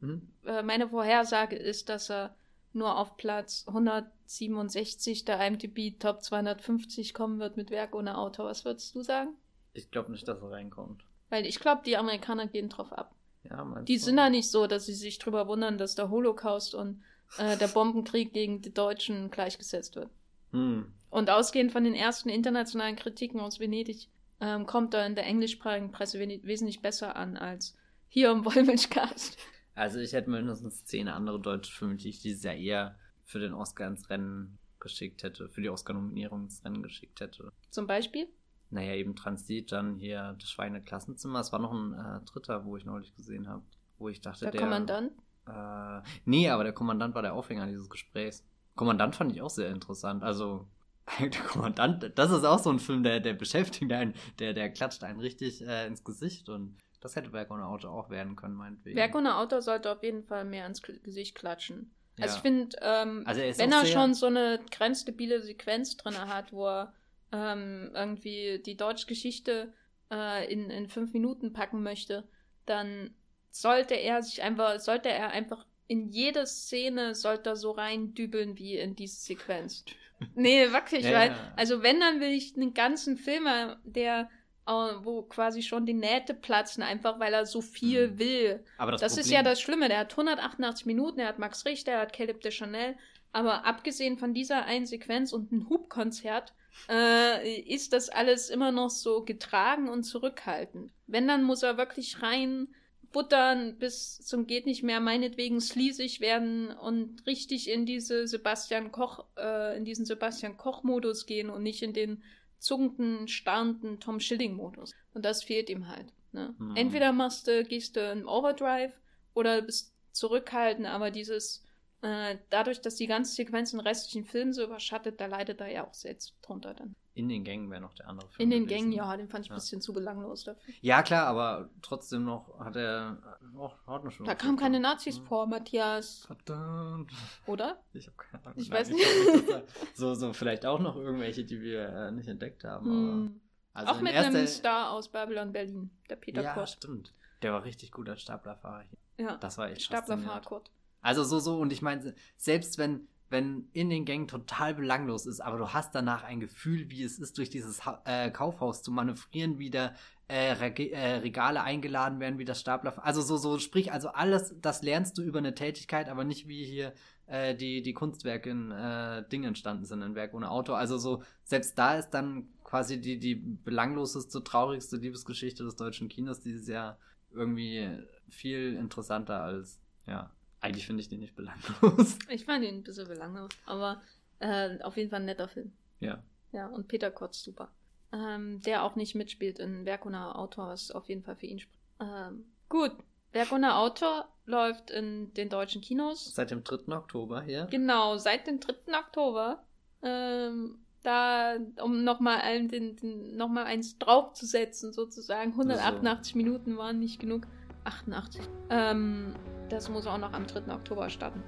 [0.00, 0.28] hm?
[0.44, 2.34] äh, meine Vorhersage ist, dass er
[2.72, 8.46] nur auf Platz 167 der IMDb Top 250 kommen wird mit Werk ohne Autor.
[8.46, 9.30] Was würdest du sagen?
[9.72, 11.04] Ich glaube nicht, dass er reinkommt.
[11.30, 13.14] Weil ich glaube, die Amerikaner gehen drauf ab.
[13.44, 17.02] Ja, die sind ja nicht so, dass sie sich drüber wundern, dass der Holocaust und
[17.38, 20.10] äh, der Bombenkrieg gegen die Deutschen gleichgesetzt wird.
[20.52, 20.92] Hm.
[21.10, 24.08] Und ausgehend von den ersten internationalen Kritiken aus Venedig
[24.40, 27.74] ähm, kommt er in der englischsprachigen Presse wesentlich besser an als
[28.08, 29.38] hier im Wollmilchcast.
[29.78, 33.54] Also ich hätte mindestens zehn andere deutsche Filme, die ich dieses Jahr eher für den
[33.54, 37.52] Oscar ins Rennen geschickt hätte, für die Oscar-Nominierung ins Rennen geschickt hätte.
[37.70, 38.26] Zum Beispiel?
[38.70, 41.38] Naja, eben Transit, dann hier das Schweine-Klassenzimmer.
[41.38, 43.62] Es war noch ein äh, dritter, wo ich neulich gesehen habe,
[43.98, 44.50] wo ich dachte, der...
[44.50, 45.12] Der Kommandant?
[45.46, 48.44] Äh, nee, aber der Kommandant war der Aufhänger dieses Gesprächs.
[48.74, 50.24] Kommandant fand ich auch sehr interessant.
[50.24, 50.66] Also
[51.20, 55.04] der Kommandant, das ist auch so ein Film, der, der beschäftigt einen, der, der klatscht
[55.04, 58.96] einen richtig äh, ins Gesicht und das hätte Werk ohne Auto auch werden können, meinetwegen.
[58.96, 61.94] Werk ohne Auto sollte auf jeden Fall mehr ins Gesicht klatschen.
[62.16, 62.24] Ja.
[62.24, 66.66] Also ich finde, ähm, also wenn er schon so eine grenzdebile Sequenz drin hat, wo
[66.66, 66.92] er
[67.30, 69.72] ähm, irgendwie die deutsche Geschichte
[70.10, 72.26] äh, in, in fünf Minuten packen möchte,
[72.66, 73.14] dann
[73.50, 78.76] sollte er sich einfach, sollte er einfach in jede Szene sollte er so reindübeln wie
[78.76, 79.84] in diese Sequenz.
[80.34, 83.46] Nee, wirklich, ja, weil, also wenn, dann will ich einen ganzen Film,
[83.84, 84.28] der,
[84.68, 88.18] wo quasi schon die Nähte platzen, einfach weil er so viel mhm.
[88.18, 88.64] will.
[88.76, 91.92] Aber das, das ist ja das Schlimme, der hat 188 Minuten, er hat Max Richter,
[91.92, 92.96] er hat Caleb de Chanel,
[93.32, 96.54] aber abgesehen von dieser einen Sequenz und einem Hubkonzert,
[96.88, 100.92] äh, ist das alles immer noch so getragen und zurückhaltend.
[101.06, 102.68] Wenn, dann muss er wirklich rein
[103.12, 109.24] buttern bis zum geht nicht mehr, meinetwegen sleasig werden und richtig in diese Sebastian Koch,
[109.38, 112.22] äh, in diesen Sebastian Koch-Modus gehen und nicht in den
[112.58, 114.92] zuckenden, starrenden Tom Schilling-Modus.
[115.14, 116.12] Und das fehlt ihm halt.
[116.32, 116.54] Ne?
[116.58, 116.76] Mhm.
[116.76, 118.92] Entweder machst du, gehst du in Overdrive
[119.34, 121.64] oder bist zurückhaltend, aber dieses
[122.02, 125.86] äh, dadurch, dass die ganze Sequenz den restlichen Film so überschattet, da leidet er ja
[125.86, 126.94] auch selbst drunter dann.
[127.18, 128.44] In den Gängen wäre noch der andere Film.
[128.44, 128.90] In den gewesen.
[128.90, 129.56] Gängen, ja, den fand ich ein ja.
[129.56, 130.72] bisschen zu belanglos dafür.
[130.82, 133.18] Ja, klar, aber trotzdem noch hat er.
[133.56, 135.24] Oh, hat noch schon da kamen keine Nazis hm.
[135.24, 136.26] vor, Matthias.
[136.26, 137.10] Verdammt.
[137.46, 137.82] Oder?
[137.92, 138.58] Ich habe keine Ahnung.
[138.58, 139.04] Ich Nein, weiß nicht.
[139.04, 142.86] Ich so, so, vielleicht auch noch irgendwelche, die wir äh, nicht entdeckt haben.
[142.86, 143.40] Hm.
[143.72, 146.68] Also auch mit einem Star aus Babylon Berlin, der Peter ja, Kurt.
[146.68, 147.14] Ja, stimmt.
[147.42, 148.84] Der war richtig gut als Staplerfahrer
[149.16, 149.26] hier.
[149.26, 149.36] Ja.
[149.38, 150.70] Das war echt Staplerfahrer Kurt.
[151.00, 155.40] Also so, so, und ich meine, selbst wenn, wenn in den Gängen total belanglos ist,
[155.40, 158.90] aber du hast danach ein Gefühl, wie es ist, durch dieses ha äh, Kaufhaus zu
[158.90, 159.94] manövrieren, wie da
[160.28, 163.02] äh, äh, Regale eingeladen werden, wie das Stapler.
[163.04, 166.64] Also so, so, sprich, also alles, das lernst du über eine Tätigkeit, aber nicht wie
[166.64, 166.92] hier
[167.26, 170.74] äh, die, die Kunstwerke in äh, Ding entstanden sind, in Werk ohne Auto.
[170.74, 176.40] Also so, selbst da ist dann quasi die, die belangloseste, traurigste Liebesgeschichte des deutschen Kinos
[176.40, 176.98] dieses Jahr
[177.30, 177.88] irgendwie
[178.28, 182.18] viel interessanter als, ja, eigentlich finde ich den nicht belanglos.
[182.28, 184.00] Ich fand ihn ein bisschen belanglos, aber
[184.40, 185.72] äh, auf jeden Fall ein netter Film.
[186.00, 186.22] Ja.
[186.52, 187.70] Ja, und Peter Kotz super.
[188.12, 191.58] Ähm, der auch nicht mitspielt in Werk ohne Autor, was auf jeden Fall für ihn
[191.58, 191.82] spricht.
[192.00, 192.92] Ähm, gut,
[193.32, 196.34] Werk ohne Autor läuft in den deutschen Kinos.
[196.34, 196.96] Seit dem 3.
[196.96, 197.66] Oktober, ja?
[197.66, 198.98] Genau, seit dem 3.
[198.98, 199.62] Oktober.
[200.02, 205.52] Ähm, da, um nochmal ein, den, den, noch eins draufzusetzen, sozusagen.
[205.52, 206.38] 188 so.
[206.38, 207.46] Minuten waren nicht genug.
[207.84, 208.42] 88.
[208.70, 209.34] Ähm,
[209.68, 210.72] Das muss auch noch am 3.
[210.72, 211.42] Oktober starten.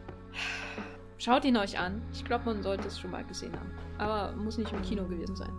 [1.16, 2.02] Schaut ihn euch an.
[2.12, 3.72] Ich glaube, man sollte es schon mal gesehen haben.
[3.98, 5.50] Aber muss nicht im Kino gewesen sein.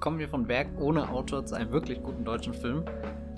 [0.00, 2.84] Kommen wir von Werk ohne Autor zu einem wirklich guten deutschen Film,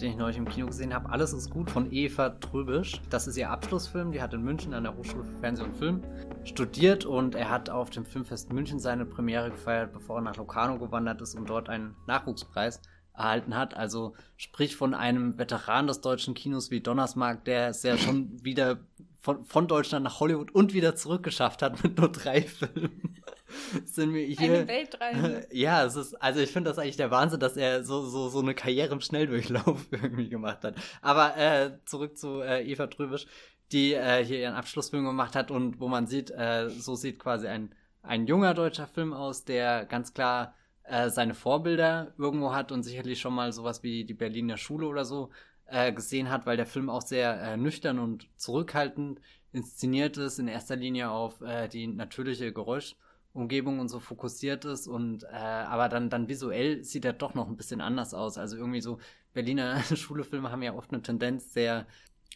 [0.01, 1.11] den ich neulich im Kino gesehen habe.
[1.11, 3.01] Alles ist gut von Eva Tröbisch.
[3.11, 4.13] Das ist ihr Abschlussfilm.
[4.13, 6.03] Die hat in München an der Hochschule für Fernsehen und Film
[6.45, 10.79] studiert und er hat auf dem Filmfest München seine Premiere gefeiert, bevor er nach Locarno
[10.79, 12.81] gewandert ist und dort einen Nachwuchspreis
[13.15, 13.75] erhalten hat.
[13.75, 18.79] Also sprich von einem Veteran des deutschen Kinos wie Donnersmark, der es ja schon wieder
[19.21, 23.23] von, von Deutschland nach Hollywood und wieder zurückgeschafft hat mit nur drei Filmen
[23.85, 24.55] sind wir hier.
[24.55, 25.47] Eine Weltreise.
[25.53, 28.41] Ja, es ist, also ich finde das eigentlich der Wahnsinn, dass er so, so, so
[28.41, 30.77] eine Karriere im Schnelldurchlauf irgendwie gemacht hat.
[31.03, 33.27] Aber äh, zurück zu äh, Eva Trübisch,
[33.73, 37.47] die äh, hier ihren Abschlussfilm gemacht hat und wo man sieht, äh, so sieht quasi
[37.47, 42.83] ein, ein junger deutscher Film aus, der ganz klar äh, seine Vorbilder irgendwo hat und
[42.83, 45.31] sicherlich schon mal sowas wie die Berliner Schule oder so
[45.67, 49.21] äh, gesehen hat, weil der Film auch sehr äh, nüchtern und zurückhaltend
[49.53, 52.97] inszeniert ist, in erster Linie auf äh, die natürliche Geräusch
[53.35, 57.49] Umgebung und so fokussiert ist und äh, aber dann dann visuell sieht er doch noch
[57.49, 58.39] ein bisschen anders aus.
[58.39, 58.99] Also irgendwie so
[59.35, 61.87] Berliner Schulefilme haben ja oft eine Tendenz sehr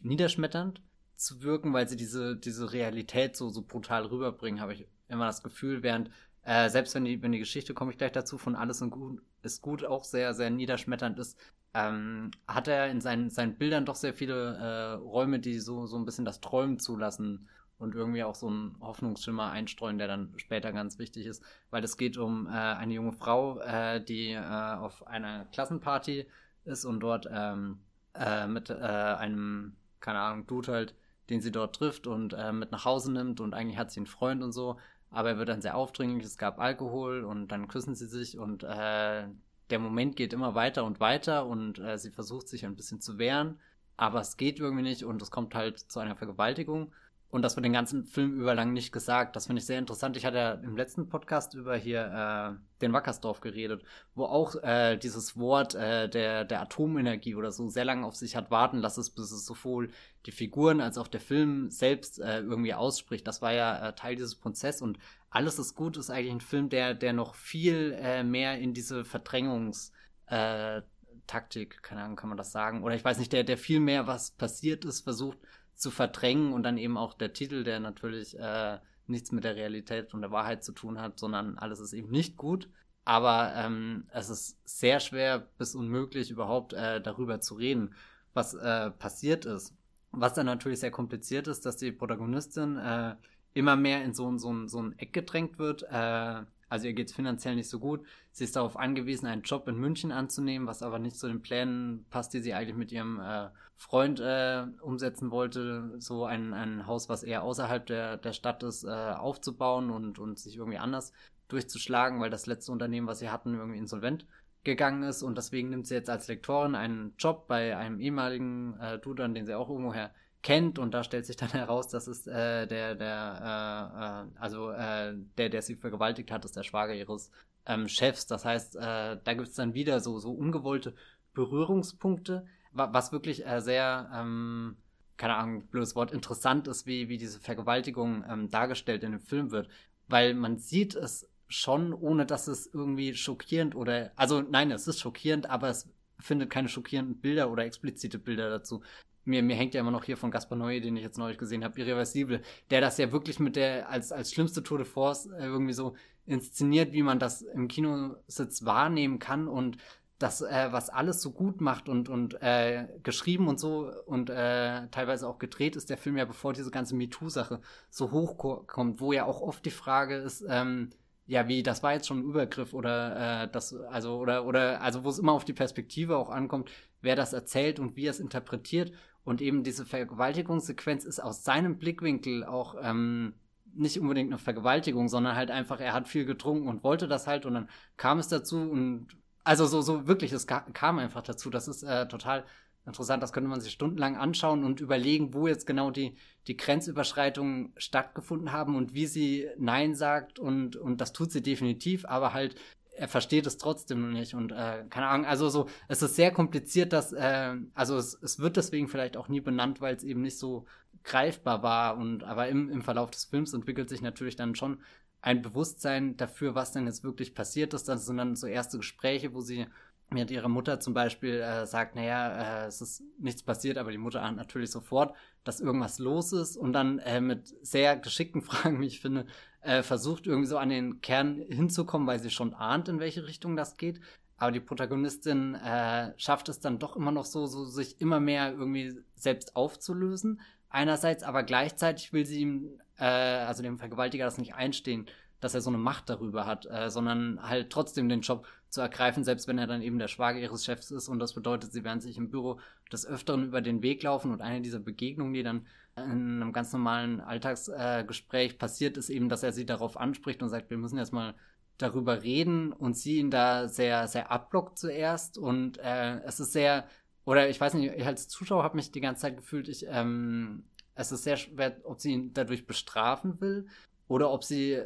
[0.03, 0.83] niederschmetternd
[1.17, 5.43] zu wirken, weil sie diese diese Realität so so brutal rüberbringen, habe ich immer das
[5.45, 6.11] Gefühl, während
[6.43, 9.23] äh, selbst wenn die wenn die Geschichte komme ich gleich dazu von alles und gut
[9.43, 11.39] ist gut auch sehr sehr niederschmetternd ist,
[11.75, 15.97] ähm, hat er in seinen seinen Bildern doch sehr viele äh, Räume, die so so
[15.97, 17.49] ein bisschen das Träumen zulassen
[17.79, 21.97] und irgendwie auch so einen Hoffnungsschimmer einstreuen, der dann später ganz wichtig ist, weil es
[21.97, 26.27] geht um äh, eine junge Frau, äh, die äh, auf einer Klassenparty
[26.65, 27.79] ist und dort ähm,
[28.15, 30.95] äh, mit äh, einem, keine Ahnung, Dude halt,
[31.31, 34.07] den sie dort trifft und äh, mit nach Hause nimmt und eigentlich hat sie einen
[34.07, 34.79] Freund und so,
[35.11, 38.63] aber er wird dann sehr aufdringlich, es gab Alkohol und dann küssen sie sich und
[38.63, 43.59] der Moment geht immer weiter und weiter und sie versucht sich ein bisschen zu wehren,
[43.97, 46.93] aber es geht irgendwie nicht und es kommt halt zu einer Vergewaltigung
[47.31, 49.37] und das wird den ganzen Film über lang nicht gesagt.
[49.37, 50.17] Das finde ich sehr interessant.
[50.17, 53.83] Ich hatte ja im letzten Podcast über hier äh, den Wackersdorf geredet,
[54.15, 58.35] wo auch äh, dieses Wort äh, der, der Atomenergie oder so sehr lange auf sich
[58.35, 59.91] hat warten lassen, bis es sowohl
[60.25, 63.27] die Figuren als auch der Film selbst äh, irgendwie ausspricht.
[63.27, 64.99] Das war ja äh, Teil dieses Prozesses und
[65.29, 69.05] alles ist gut ist eigentlich ein Film, der, der noch viel äh, mehr in diese
[69.05, 69.93] Verdrängungs
[70.29, 70.81] äh,
[71.27, 72.83] Taktik, keine Ahnung, kann man das sagen?
[72.83, 75.37] Oder ich weiß nicht, der, der viel mehr, was passiert ist, versucht
[75.79, 80.13] zu verdrängen und dann eben auch der Titel, der natürlich äh, nichts mit der Realität
[80.13, 82.69] und der Wahrheit zu tun hat, sondern alles ist eben nicht gut.
[83.05, 87.95] Aber ähm, es ist sehr schwer bis unmöglich überhaupt äh, darüber zu reden,
[88.35, 89.75] was äh, passiert ist.
[90.11, 93.15] Was dann natürlich sehr kompliziert ist, dass die Protagonistin äh,
[93.55, 95.85] immer mehr in so, so, so ein Eck gedrängt wird.
[95.85, 98.05] Äh, also ihr geht es finanziell nicht so gut.
[98.31, 102.05] Sie ist darauf angewiesen, einen Job in München anzunehmen, was aber nicht zu den Plänen
[102.11, 107.09] passt, die sie eigentlich mit ihrem äh, Freund äh, umsetzen wollte, so ein, ein Haus,
[107.09, 111.13] was eher außerhalb der, der Stadt ist, äh, aufzubauen und, und sich irgendwie anders
[111.49, 114.27] durchzuschlagen, weil das letzte Unternehmen, was sie hatten, irgendwie insolvent
[114.65, 118.99] gegangen ist und deswegen nimmt sie jetzt als Lektorin einen Job bei einem ehemaligen äh,
[118.99, 120.11] Dude, den sie auch irgendwoher
[120.43, 124.71] kennt und da stellt sich dann heraus, dass es äh, der, der, äh, äh, also
[124.71, 127.31] äh, der, der sie vergewaltigt hat, ist der Schwager ihres
[127.67, 128.27] ähm, Chefs.
[128.27, 130.95] Das heißt, äh, da gibt es dann wieder so, so ungewollte
[131.35, 134.77] Berührungspunkte, wa was wirklich äh, sehr, ähm,
[135.17, 139.51] keine Ahnung, blödes Wort, interessant ist, wie, wie diese Vergewaltigung ähm, dargestellt in dem Film
[139.51, 139.69] wird.
[140.07, 145.01] Weil man sieht es schon, ohne dass es irgendwie schockierend oder, also nein, es ist
[145.01, 145.89] schockierend, aber es
[146.21, 148.83] findet keine schockierenden Bilder oder explizite Bilder dazu
[149.29, 151.63] mir, mir hängt ja immer noch hier von Gaspar Noé, den ich jetzt neulich gesehen
[151.63, 155.45] habe, Irreversible, der das ja wirklich mit der, als, als schlimmste Tour de Force äh,
[155.45, 155.95] irgendwie so
[156.27, 159.79] inszeniert, wie man das im Kinositz wahrnehmen kann und
[160.19, 164.89] das, äh, was alles so gut macht und, und äh, geschrieben und so und äh,
[164.89, 167.61] teilweise auch gedreht ist der Film ja, bevor diese ganze MeToo-Sache
[167.91, 170.91] so hochkommt, wo ja auch oft die Frage ist, ähm,
[171.29, 175.05] ja, wie, das war jetzt schon ein Übergriff oder äh, das, also, oder, oder, also
[175.05, 176.71] wo es immer auf die Perspektive auch ankommt,
[177.01, 178.93] wer das erzählt und wie er es interpretiert.
[179.25, 183.35] Und eben diese Vergewaltigungssequenz ist aus seinem Blickwinkel auch ähm,
[183.75, 187.47] nicht unbedingt eine Vergewaltigung, sondern halt einfach, er hat viel getrunken und wollte das halt
[187.47, 189.09] und dann kam es dazu und
[189.45, 191.49] also so, so wirklich, es kam einfach dazu.
[191.49, 192.45] Das ist äh, total
[192.85, 197.73] interessant, das könnte man sich stundenlang anschauen und überlegen, wo jetzt genau die, die Grenzüberschreitungen
[197.77, 202.57] stattgefunden haben und wie sie Nein sagt und, und das tut sie definitiv, aber halt
[202.99, 206.93] er versteht es trotzdem nicht und äh, keine Ahnung, also so, es ist sehr kompliziert,
[206.93, 210.39] dass, äh, also es, es wird deswegen vielleicht auch nie benannt, weil es eben nicht
[210.39, 210.67] so
[211.05, 211.97] greifbar war.
[211.97, 214.79] Und aber im, im Verlauf des Films entwickelt sich natürlich dann schon
[215.21, 217.89] ein Bewusstsein dafür, was denn jetzt wirklich passiert ist.
[217.89, 219.67] Das sind dann so erste Gespräche, wo sie
[220.11, 223.99] mit ihrer Mutter zum Beispiel äh, sagt, naja, äh, es ist nichts passiert, aber die
[223.99, 228.81] Mutter ahnt natürlich sofort, dass irgendwas los ist und dann äh, mit sehr geschickten Fragen,
[228.81, 229.27] wie ich finde,
[229.61, 233.57] äh, versucht irgendwie so an den Kern hinzukommen, weil sie schon ahnt, in welche Richtung
[233.57, 234.01] das geht.
[234.37, 238.53] Aber die Protagonistin äh, schafft es dann doch immer noch so, so sich immer mehr
[238.53, 240.41] irgendwie selbst aufzulösen.
[240.71, 245.07] Einerseits, aber gleichzeitig will sie ihm, äh, also dem Vergewaltiger, das nicht einstehen,
[245.41, 249.25] dass er so eine Macht darüber hat, äh, sondern halt trotzdem den Job zu ergreifen,
[249.25, 251.09] selbst wenn er dann eben der Schwager ihres Chefs ist.
[251.09, 252.61] Und das bedeutet, sie werden sich im Büro
[252.93, 254.31] des Öfteren über den Weg laufen.
[254.31, 255.67] Und eine dieser Begegnungen, die dann
[255.97, 260.49] in einem ganz normalen Alltagsgespräch äh, passiert, ist eben, dass er sie darauf anspricht und
[260.49, 261.35] sagt, wir müssen jetzt mal
[261.79, 265.39] darüber reden und sie ihn da sehr, sehr abblockt zuerst.
[265.39, 266.87] Und äh, es ist sehr,
[267.25, 270.65] oder ich weiß nicht, ich als Zuschauer habe mich die ganze Zeit gefühlt, ich, ähm,
[270.95, 273.67] es ist sehr schwer, ob sie ihn dadurch bestrafen will
[274.09, 274.83] oder ob sie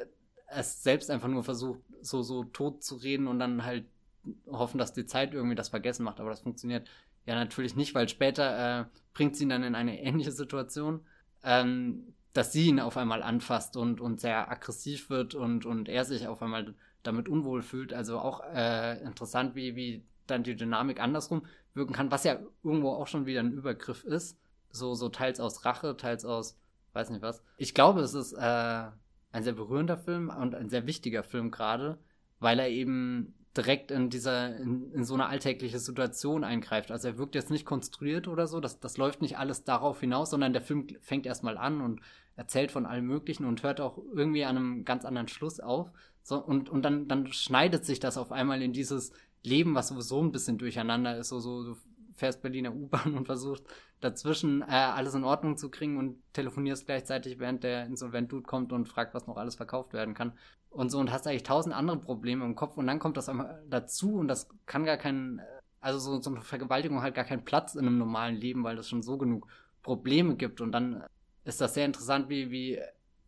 [0.54, 3.84] es selbst einfach nur versucht, so, so tot zu reden und dann halt
[4.46, 6.20] hoffen, dass die Zeit irgendwie das vergessen macht.
[6.20, 6.88] Aber das funktioniert
[7.26, 8.84] ja natürlich nicht, weil später äh,
[9.14, 11.00] bringt sie ihn dann in eine ähnliche Situation,
[11.42, 16.04] ähm, dass sie ihn auf einmal anfasst und, und sehr aggressiv wird und, und er
[16.04, 17.92] sich auf einmal damit unwohl fühlt.
[17.92, 22.90] Also auch äh, interessant, wie, wie dann die Dynamik andersrum wirken kann, was ja irgendwo
[22.90, 24.38] auch schon wieder ein Übergriff ist.
[24.70, 26.56] So, so teils aus Rache, teils aus,
[26.94, 27.42] weiß nicht was.
[27.58, 28.84] Ich glaube, es ist äh,
[29.32, 31.98] ein sehr berührender Film und ein sehr wichtiger Film gerade,
[32.38, 36.90] weil er eben direkt in dieser, in, in so eine alltägliche Situation eingreift.
[36.90, 40.30] Also er wirkt jetzt nicht konstruiert oder so, das, das läuft nicht alles darauf hinaus,
[40.30, 42.00] sondern der Film fängt erstmal an und
[42.36, 45.90] erzählt von allem Möglichen und hört auch irgendwie an einem ganz anderen Schluss auf.
[46.22, 49.12] So, und, und dann, dann schneidet sich das auf einmal in dieses
[49.42, 51.28] Leben, was sowieso ein bisschen durcheinander ist.
[51.28, 51.76] So, so, du
[52.22, 53.66] fährst Berliner U-Bahn und versuchst
[54.00, 58.86] dazwischen äh, alles in Ordnung zu kriegen und telefonierst gleichzeitig, während der Insolvent-Dude kommt und
[58.86, 60.32] fragt, was noch alles verkauft werden kann.
[60.70, 63.60] Und so, und hast eigentlich tausend andere Probleme im Kopf und dann kommt das einmal
[63.68, 65.42] dazu und das kann gar kein,
[65.80, 68.88] also so, so eine Vergewaltigung hat gar keinen Platz in einem normalen Leben, weil es
[68.88, 69.48] schon so genug
[69.82, 71.02] Probleme gibt und dann
[71.44, 72.80] ist das sehr interessant, wie, wie,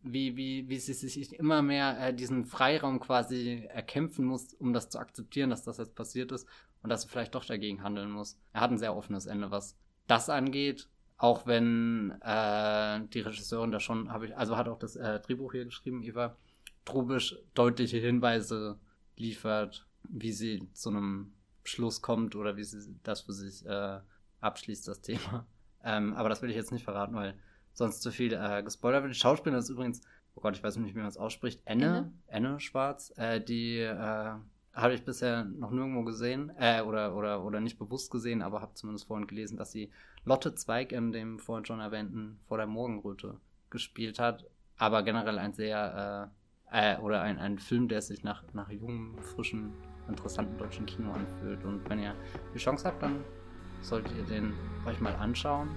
[0.05, 4.89] wie, wie, wie sie sich immer mehr äh, diesen Freiraum quasi erkämpfen muss, um das
[4.89, 6.47] zu akzeptieren, dass das jetzt passiert ist
[6.83, 8.37] und dass sie vielleicht doch dagegen handeln muss.
[8.53, 9.77] Er hat ein sehr offenes Ende, was
[10.07, 10.87] das angeht,
[11.17, 15.53] auch wenn äh, die Regisseurin da schon, habe ich, also hat auch das äh, Drehbuch
[15.53, 16.37] hier geschrieben, Eva
[16.85, 18.79] Trubisch, deutliche Hinweise
[19.17, 21.33] liefert, wie sie zu einem
[21.63, 23.99] Schluss kommt oder wie sie das für sich äh,
[24.41, 25.47] abschließt, das Thema.
[25.83, 27.37] Ähm, aber das will ich jetzt nicht verraten, weil
[27.75, 29.13] sonst zu viel äh, gespoilert wird.
[29.13, 30.01] Die Schauspielerin ist übrigens,
[30.33, 33.79] oh Gott, ich weiß nicht, wie man es ausspricht, Enne, Enne, Enne Schwarz, äh, die
[33.79, 34.33] äh,
[34.75, 38.73] habe ich bisher noch nirgendwo gesehen äh, oder, oder, oder nicht bewusst gesehen, aber habe
[38.73, 39.91] zumindest vorhin gelesen, dass sie
[40.25, 43.37] Lotte Zweig in dem vorhin schon erwähnten Vor der Morgenröte
[43.69, 44.45] gespielt hat.
[44.77, 46.31] Aber generell ein sehr,
[46.71, 49.71] äh, äh, oder ein, ein Film, der sich nach, nach jungem, frischen,
[50.09, 51.63] interessanten deutschen Kino anfühlt.
[51.63, 52.15] Und wenn ihr
[52.53, 53.23] die Chance habt, dann
[53.81, 54.53] solltet ihr den
[54.85, 55.69] euch mal anschauen.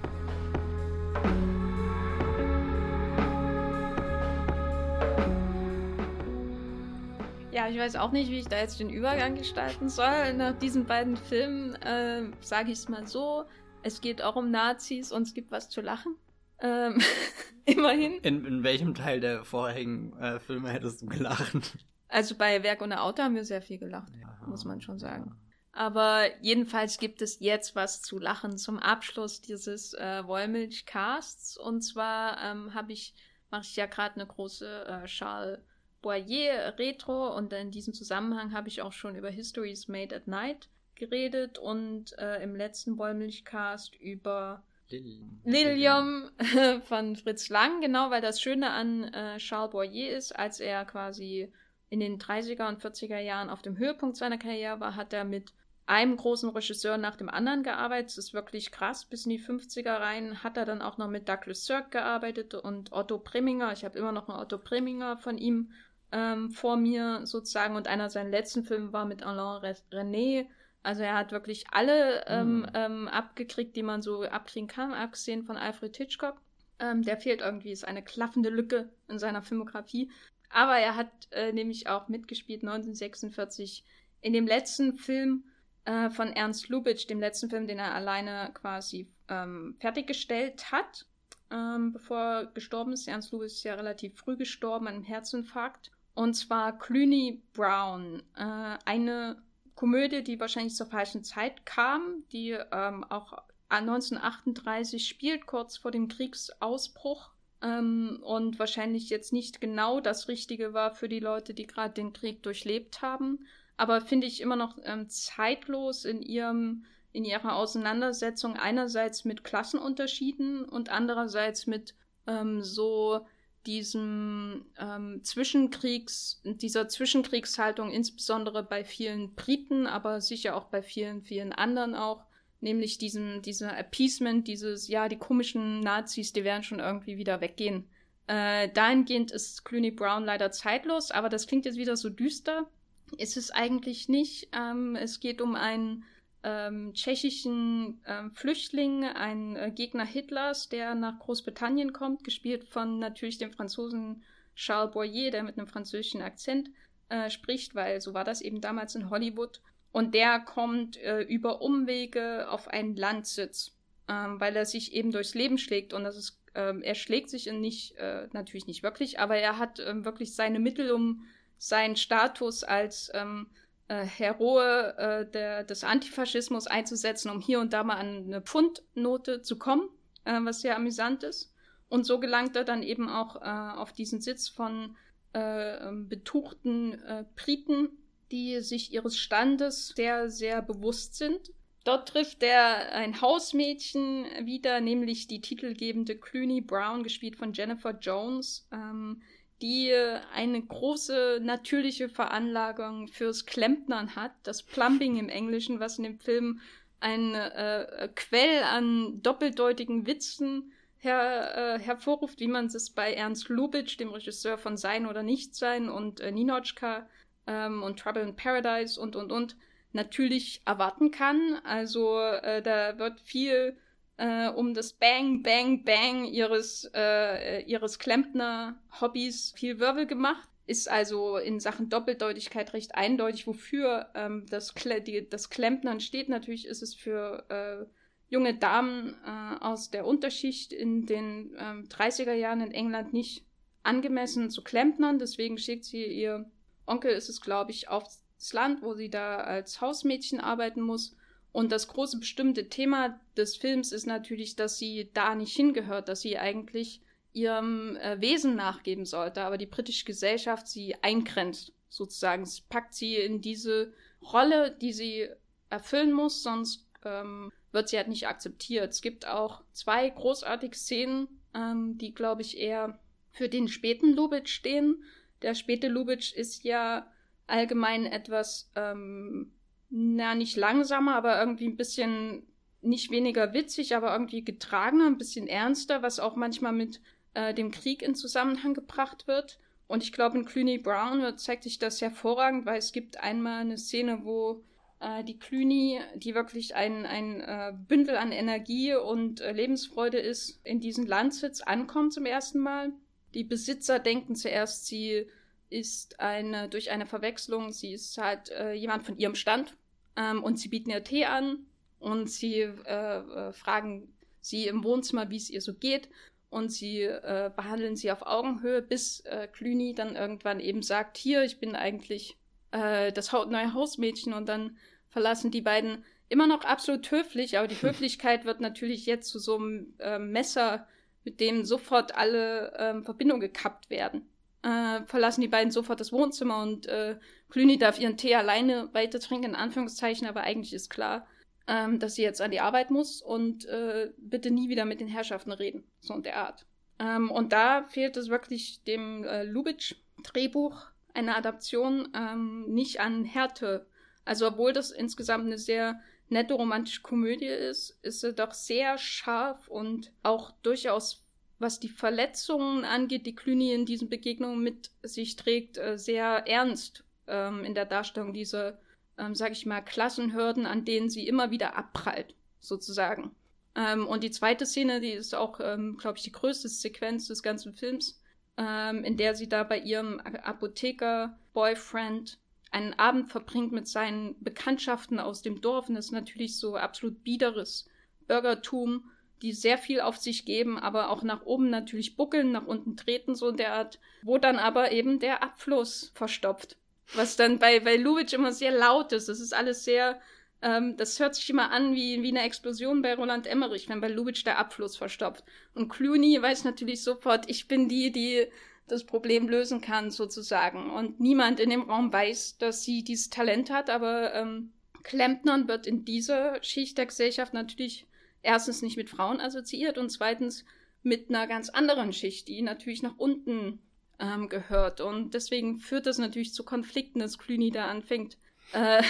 [7.69, 10.33] Ich weiß auch nicht, wie ich da jetzt den Übergang gestalten soll.
[10.33, 13.45] Nach diesen beiden Filmen äh, sage ich es mal so.
[13.83, 16.15] Es geht auch um Nazis und es gibt was zu lachen.
[16.61, 16.99] Ähm,
[17.65, 18.19] immerhin.
[18.21, 21.77] In, in welchem Teil der vorherigen äh, Filme hättest du gelacht?
[22.09, 25.35] Also bei Werk ohne Auto haben wir sehr viel gelacht, ja, muss man schon sagen.
[25.71, 31.57] Aber jedenfalls gibt es jetzt was zu lachen zum Abschluss dieses äh, Wollmilch-Casts.
[31.57, 33.13] Und zwar ähm, habe ich,
[33.51, 35.59] mache ich ja gerade eine große äh, Charles
[36.01, 40.69] Boyer Retro und in diesem Zusammenhang habe ich auch schon über Histories Made at Night
[40.95, 46.29] geredet und äh, im letzten Wollmilchcast über Lilium, Lilium
[46.83, 51.51] von Fritz Lang, genau, weil das Schöne an äh, Charles Boyer ist, als er quasi
[51.89, 55.53] in den 30er und 40er Jahren auf dem Höhepunkt seiner Karriere war, hat er mit
[55.89, 58.09] einem großen Regisseur nach dem anderen gearbeitet.
[58.09, 59.05] Das ist wirklich krass.
[59.05, 62.91] Bis in die 50er rein hat er dann auch noch mit Douglas Sirk gearbeitet und
[62.91, 63.73] Otto Preminger.
[63.73, 65.71] Ich habe immer noch einen Otto Preminger von ihm
[66.11, 70.47] ähm, vor mir sozusagen und einer seiner letzten Filme war mit Alain René.
[70.81, 72.67] Also er hat wirklich alle ähm, mhm.
[72.73, 76.41] ähm, abgekriegt, die man so abkriegen kann, abgesehen von Alfred Hitchcock.
[76.79, 80.09] Ähm, der fehlt irgendwie, ist eine klaffende Lücke in seiner Filmografie.
[80.49, 83.83] Aber er hat äh, nämlich auch mitgespielt 1946
[84.21, 85.43] in dem letzten Film
[85.85, 91.05] äh, von Ernst Lubitsch, dem letzten Film, den er alleine quasi ähm, fertiggestellt hat,
[91.51, 93.07] ähm, bevor er gestorben ist.
[93.07, 95.91] Ernst Lubitsch ist ja relativ früh gestorben an einem Herzinfarkt.
[96.13, 98.21] Und zwar Clooney Brown.
[98.35, 99.41] Äh, eine
[99.75, 106.07] Komödie, die wahrscheinlich zur falschen Zeit kam, die ähm, auch 1938 spielt, kurz vor dem
[106.07, 107.29] Kriegsausbruch.
[107.61, 112.13] Ähm, und wahrscheinlich jetzt nicht genau das Richtige war für die Leute, die gerade den
[112.13, 113.45] Krieg durchlebt haben.
[113.77, 120.63] Aber finde ich immer noch ähm, zeitlos in ihrem in ihrer Auseinandersetzung einerseits mit Klassenunterschieden
[120.65, 121.95] und andererseits mit
[122.27, 123.25] ähm, so
[123.65, 131.53] diesem ähm, Zwischenkriegs, dieser Zwischenkriegshaltung, insbesondere bei vielen Briten, aber sicher auch bei vielen, vielen
[131.53, 132.23] anderen auch,
[132.61, 137.89] nämlich diesem, dieser Appeasement, dieses, ja, die komischen Nazis, die werden schon irgendwie wieder weggehen.
[138.27, 142.69] Äh, dahingehend ist Clooney Brown leider zeitlos, aber das klingt jetzt wieder so düster.
[143.17, 144.49] Ist es eigentlich nicht.
[144.53, 146.05] Ähm, es geht um einen
[146.43, 153.37] ähm, tschechischen ähm, Flüchtling, ein äh, Gegner Hitlers, der nach Großbritannien kommt, gespielt von natürlich
[153.37, 154.23] dem Franzosen
[154.55, 156.69] Charles Boyer, der mit einem französischen Akzent
[157.09, 159.61] äh, spricht, weil so war das eben damals in Hollywood.
[159.91, 163.75] Und der kommt äh, über Umwege auf einen Landsitz,
[164.07, 165.93] ähm, weil er sich eben durchs Leben schlägt.
[165.93, 169.79] Und das ist, ähm, er schlägt sich nicht, äh, natürlich nicht wirklich, aber er hat
[169.79, 171.25] ähm, wirklich seine Mittel, um
[171.57, 173.47] seinen Status als ähm,
[173.89, 179.41] äh, Heroe äh, der, des Antifaschismus einzusetzen, um hier und da mal an eine Pfundnote
[179.41, 179.89] zu kommen,
[180.23, 181.53] äh, was sehr amüsant ist.
[181.89, 184.95] Und so gelangt er dann eben auch äh, auf diesen Sitz von
[185.33, 187.89] äh, ähm, betuchten äh, Briten,
[188.31, 191.51] die sich ihres Standes sehr, sehr bewusst sind.
[191.83, 198.67] Dort trifft er ein Hausmädchen wieder, nämlich die titelgebende Clooney Brown, gespielt von Jennifer Jones,
[198.71, 199.23] ähm,
[199.61, 199.93] die
[200.33, 206.61] eine große natürliche Veranlagung fürs Klempnern hat, das Plumbing im Englischen, was in dem Film
[206.99, 213.99] ein äh, Quell an doppeldeutigen Witzen her, äh, hervorruft, wie man es bei Ernst Lubitsch,
[213.99, 217.07] dem Regisseur von Sein oder Nichtsein und äh, Ninochka
[217.47, 219.55] ähm, und Trouble in Paradise und und und
[219.93, 221.59] natürlich erwarten kann.
[221.63, 223.77] Also äh, da wird viel
[224.19, 230.47] äh, um das Bang, Bang, Bang ihres, äh, ihres Klempner-Hobbys viel Wirbel gemacht.
[230.67, 236.29] Ist also in Sachen Doppeldeutigkeit recht eindeutig, wofür ähm, das, Kle die, das Klempnern steht.
[236.29, 237.85] Natürlich ist es für äh,
[238.27, 243.45] junge Damen äh, aus der Unterschicht in den ähm, 30er Jahren in England nicht
[243.81, 245.17] angemessen zu klempnern.
[245.17, 246.45] Deswegen schickt sie ihr
[246.85, 251.15] Onkel, ist es glaube ich, aufs Land, wo sie da als Hausmädchen arbeiten muss
[251.51, 256.21] und das große bestimmte Thema des Films ist natürlich, dass sie da nicht hingehört, dass
[256.21, 257.01] sie eigentlich
[257.33, 262.43] ihrem äh, Wesen nachgeben sollte, aber die britische Gesellschaft sie eingrenzt, sozusagen.
[262.43, 265.29] Es packt sie in diese Rolle, die sie
[265.69, 268.91] erfüllen muss, sonst ähm, wird sie halt nicht akzeptiert.
[268.91, 272.99] Es gibt auch zwei großartige Szenen, ähm, die, glaube ich, eher
[273.31, 275.03] für den späten Lubitsch stehen.
[275.41, 277.07] Der späte Lubitsch ist ja
[277.47, 279.51] allgemein etwas ähm,
[279.89, 282.43] na, nicht langsamer, aber irgendwie ein bisschen
[282.81, 287.01] nicht weniger witzig, aber irgendwie getragener, ein bisschen ernster, was auch manchmal mit
[287.33, 289.59] äh, dem Krieg in Zusammenhang gebracht wird.
[289.87, 293.77] Und ich glaube, in Clooney Brown zeigt sich das hervorragend, weil es gibt einmal eine
[293.77, 294.63] Szene, wo
[294.99, 300.59] äh, die Clooney, die wirklich ein, ein äh, Bündel an Energie und äh, Lebensfreude ist,
[300.63, 302.93] in diesen Landsitz ankommt zum ersten Mal.
[303.33, 305.27] Die Besitzer denken zuerst, sie
[305.69, 309.75] ist eine durch eine Verwechslung, sie ist halt äh, jemand von ihrem Stand
[310.19, 311.65] ähm, und sie bieten ihr Tee an
[311.99, 316.09] und sie äh, äh, fragen sie im Wohnzimmer, wie es ihr so geht.
[316.49, 321.43] Und sie äh, behandeln sie auf Augenhöhe, bis äh, Clooney dann irgendwann eben sagt, hier,
[321.43, 322.37] ich bin eigentlich
[322.71, 324.33] äh, das neue Hausmädchen.
[324.33, 324.77] Und dann
[325.09, 329.57] verlassen die beiden immer noch absolut höflich, aber die Höflichkeit wird natürlich jetzt zu so
[329.57, 330.87] einem äh, Messer,
[331.23, 334.28] mit dem sofort alle äh, Verbindungen gekappt werden
[334.61, 337.17] äh, verlassen die beiden sofort das Wohnzimmer und äh,
[337.49, 341.27] Clooney darf ihren Tee alleine weiter trinken, in Anführungszeichen, aber eigentlich ist klar,
[341.67, 345.07] ähm, dass sie jetzt an die Arbeit muss und äh, bitte nie wieder mit den
[345.07, 346.65] Herrschaften reden, so in der Art.
[346.99, 353.87] Ähm, und da fehlt es wirklich dem äh, Lubitsch-Drehbuch eine Adaption ähm, nicht an Härte.
[354.25, 359.67] Also obwohl das insgesamt eine sehr nette romantische Komödie ist, ist sie doch sehr scharf
[359.67, 361.25] und auch durchaus
[361.59, 367.03] was die Verletzungen angeht, die Clooney in diesen Begegnungen mit sich trägt, äh, sehr ernst
[367.27, 368.79] ähm, in der Darstellung dieser,
[369.17, 373.35] ähm, sag ich mal, Klassenhürden, an denen sie immer wieder abprallt, sozusagen.
[373.75, 377.43] Ähm, und die zweite Szene, die ist auch, ähm, glaube ich, die größte Sequenz des
[377.43, 378.21] ganzen Films,
[378.57, 382.39] ähm, in der sie da bei ihrem Apotheker-Boyfriend
[382.71, 385.89] einen Abend verbringt mit seinen Bekanntschaften aus dem Dorf.
[385.89, 387.89] Und das ist natürlich so absolut biederes
[388.27, 389.09] Bürgertum
[389.41, 393.35] die sehr viel auf sich geben, aber auch nach oben natürlich buckeln, nach unten treten,
[393.35, 396.77] so in der Art, wo dann aber eben der Abfluss verstopft.
[397.15, 399.29] Was dann bei, bei Lubitsch immer sehr laut ist.
[399.29, 400.19] Das ist alles sehr
[400.61, 404.09] Ähm, das hört sich immer an wie, wie eine Explosion bei Roland Emmerich, wenn bei
[404.09, 405.43] Lubitsch der Abfluss verstopft.
[405.73, 408.45] Und Clooney weiß natürlich sofort, ich bin die, die
[408.87, 410.89] das Problem lösen kann, sozusagen.
[410.91, 414.73] Und niemand in dem Raum weiß, dass sie dieses Talent hat, aber ähm,
[415.03, 418.07] Klempnern wird in dieser Schicht der Gesellschaft natürlich
[418.41, 420.65] erstens nicht mit Frauen assoziiert und zweitens
[421.03, 423.79] mit einer ganz anderen Schicht, die natürlich nach unten
[424.19, 425.01] ähm, gehört.
[425.01, 428.37] Und deswegen führt das natürlich zu Konflikten, dass Clooney da anfängt,
[428.73, 429.03] äh,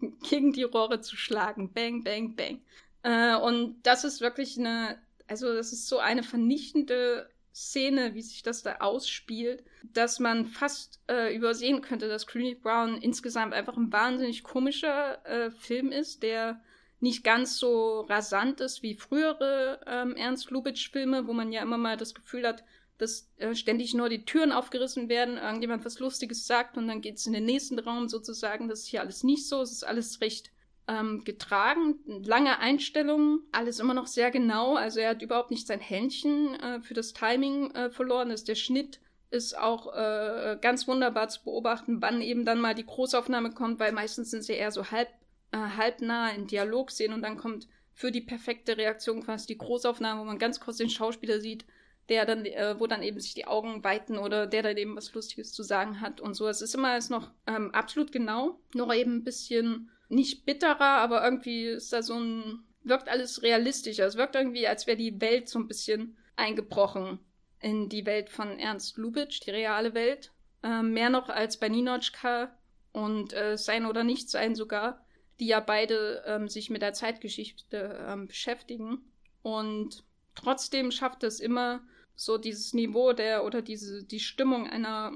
[0.28, 1.72] gegen die Rohre zu schlagen.
[1.72, 2.60] Bang, bang, bang.
[3.02, 8.42] Äh, und das ist wirklich eine, also das ist so eine vernichtende Szene, wie sich
[8.42, 13.92] das da ausspielt, dass man fast äh, übersehen könnte, dass Clooney Brown insgesamt einfach ein
[13.92, 16.60] wahnsinnig komischer äh, Film ist, der
[17.00, 21.96] nicht ganz so rasant ist wie frühere ähm, Ernst Lubitsch-Filme, wo man ja immer mal
[21.96, 22.64] das Gefühl hat,
[22.98, 27.16] dass äh, ständig nur die Türen aufgerissen werden, irgendjemand was Lustiges sagt und dann geht
[27.16, 28.68] es in den nächsten Raum sozusagen.
[28.68, 29.60] Das ist hier alles nicht so.
[29.60, 30.50] Es ist alles recht
[30.88, 34.76] ähm, getragen, lange Einstellungen, alles immer noch sehr genau.
[34.76, 38.30] Also er hat überhaupt nicht sein Händchen äh, für das Timing äh, verloren.
[38.30, 42.86] Das, der Schnitt ist auch äh, ganz wunderbar zu beobachten, wann eben dann mal die
[42.86, 45.08] Großaufnahme kommt, weil meistens sind sie eher so halb,
[45.52, 50.20] äh, halbnah in Dialog sehen und dann kommt für die perfekte Reaktion quasi die Großaufnahme,
[50.20, 51.64] wo man ganz kurz den Schauspieler sieht,
[52.08, 55.14] der dann, äh, wo dann eben sich die Augen weiten oder der dann eben was
[55.14, 56.46] Lustiges zu sagen hat und so.
[56.46, 61.24] Es ist immer alles noch ähm, absolut genau, nur eben ein bisschen nicht bitterer, aber
[61.24, 64.06] irgendwie ist da so ein, wirkt alles realistischer.
[64.06, 67.18] Es wirkt irgendwie, als wäre die Welt so ein bisschen eingebrochen
[67.60, 70.32] in die Welt von Ernst Lubitsch, die reale Welt.
[70.62, 72.54] Ähm, mehr noch als bei Ninotchka
[72.92, 75.04] und äh, Sein oder Nicht Sein sogar,
[75.40, 78.98] die ja beide ähm, sich mit der Zeitgeschichte ähm, beschäftigen.
[79.42, 81.80] Und trotzdem schafft es immer
[82.14, 85.12] so dieses Niveau der oder diese die Stimmung einer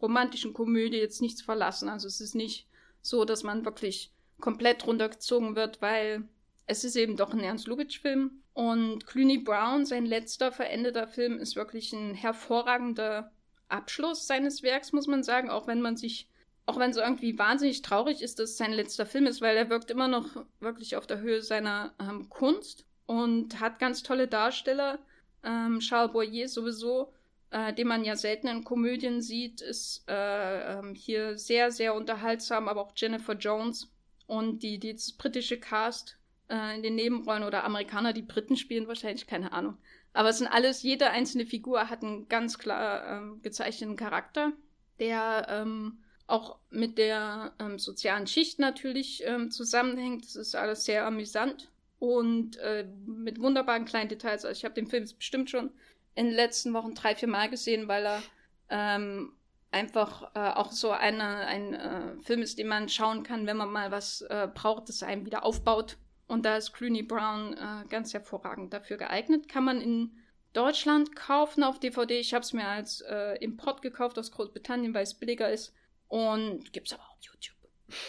[0.00, 1.88] romantischen Komödie jetzt nicht zu verlassen.
[1.88, 2.66] Also es ist nicht
[3.00, 6.28] so, dass man wirklich komplett runtergezogen wird, weil
[6.66, 8.42] es ist eben doch ein Ernst Lubitsch-Film.
[8.54, 13.32] Und Clooney Brown, sein letzter verendeter Film, ist wirklich ein hervorragender
[13.68, 16.28] Abschluss seines Werks, muss man sagen, auch wenn man sich,
[16.72, 19.68] auch wenn es irgendwie wahnsinnig traurig ist, dass es sein letzter Film ist, weil er
[19.68, 20.26] wirkt immer noch
[20.60, 24.98] wirklich auf der Höhe seiner ähm, Kunst und hat ganz tolle Darsteller.
[25.44, 27.12] Ähm, Charles Boyer sowieso,
[27.50, 32.68] äh, den man ja selten in Komödien sieht, ist äh, ähm, hier sehr, sehr unterhaltsam,
[32.68, 33.92] aber auch Jennifer Jones
[34.26, 36.16] und die, die das britische Cast
[36.48, 39.76] äh, in den Nebenrollen oder Amerikaner, die Briten spielen wahrscheinlich, keine Ahnung.
[40.14, 44.52] Aber es sind alles, jede einzelne Figur hat einen ganz klar ähm, gezeichneten Charakter,
[44.98, 45.98] der ähm,
[46.32, 50.24] auch mit der ähm, sozialen Schicht natürlich ähm, zusammenhängt.
[50.24, 54.46] Das ist alles sehr amüsant und äh, mit wunderbaren kleinen Details.
[54.46, 55.70] Also ich habe den Film bestimmt schon
[56.14, 58.22] in den letzten Wochen drei, vier Mal gesehen, weil er
[58.70, 59.34] ähm,
[59.70, 63.70] einfach äh, auch so eine, ein äh, Film ist, den man schauen kann, wenn man
[63.70, 65.98] mal was äh, braucht, das einem wieder aufbaut.
[66.28, 69.48] Und da ist Clooney Brown äh, ganz hervorragend dafür geeignet.
[69.48, 70.12] Kann man in
[70.54, 72.18] Deutschland kaufen auf DVD.
[72.18, 75.74] Ich habe es mir als äh, Import gekauft aus Großbritannien, weil es billiger ist.
[76.12, 77.56] Und gibt es aber auch YouTube.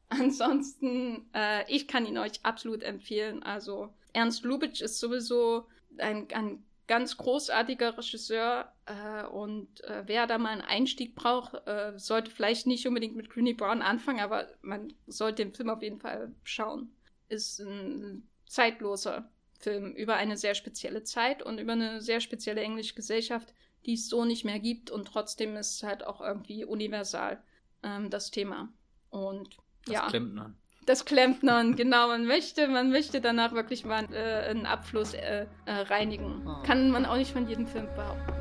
[0.07, 3.43] Ansonsten, äh, ich kann ihn euch absolut empfehlen.
[3.43, 5.67] Also Ernst Lubitsch ist sowieso
[5.97, 11.91] ein, ein ganz großartiger Regisseur äh, und äh, wer da mal einen Einstieg braucht, äh,
[11.97, 15.99] sollte vielleicht nicht unbedingt mit Clooney Brown anfangen, aber man sollte den Film auf jeden
[15.99, 16.89] Fall schauen.
[17.27, 22.95] Ist ein zeitloser Film über eine sehr spezielle Zeit und über eine sehr spezielle englische
[22.95, 23.53] Gesellschaft,
[23.85, 27.41] die es so nicht mehr gibt und trotzdem ist halt auch irgendwie universal
[27.83, 28.69] ähm, das Thema.
[29.09, 30.07] Und das ja.
[30.07, 30.57] Klempnern
[30.89, 32.07] das Klempnern, genau.
[32.07, 36.41] Man möchte, man möchte danach wirklich mal äh, einen Abfluss äh, äh, reinigen.
[36.45, 36.63] Oh.
[36.63, 38.33] Kann man auch nicht von jedem Film behaupten.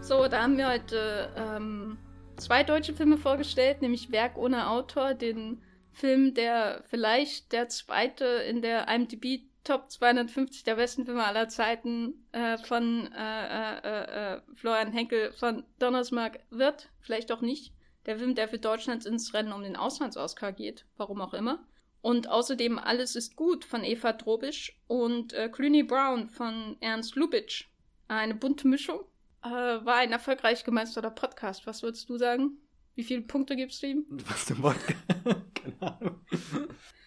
[0.00, 1.98] So, da haben wir heute ähm,
[2.36, 5.62] zwei deutsche Filme vorgestellt, nämlich Werk ohne Autor, den
[5.94, 12.26] Film, der vielleicht der zweite in der IMDb Top 250 der besten Filme aller Zeiten
[12.32, 16.90] äh, von äh, äh, äh, Florian Henkel von Donnersmark wird.
[17.00, 17.72] Vielleicht auch nicht.
[18.04, 20.84] Der Film, der für Deutschland ins Rennen um den Auslands-Oscar geht.
[20.98, 21.66] Warum auch immer.
[22.02, 27.64] Und außerdem Alles ist gut von Eva Drobisch und äh, Clooney Brown von Ernst Lubitsch.
[28.08, 29.00] Eine bunte Mischung.
[29.42, 31.66] Äh, war ein erfolgreich gemeisterter Podcast.
[31.66, 32.58] Was würdest du sagen?
[32.94, 34.06] Wie viele Punkte gibst du ihm?
[34.28, 34.98] Was du Podcast?
[35.54, 36.20] Keine Ahnung.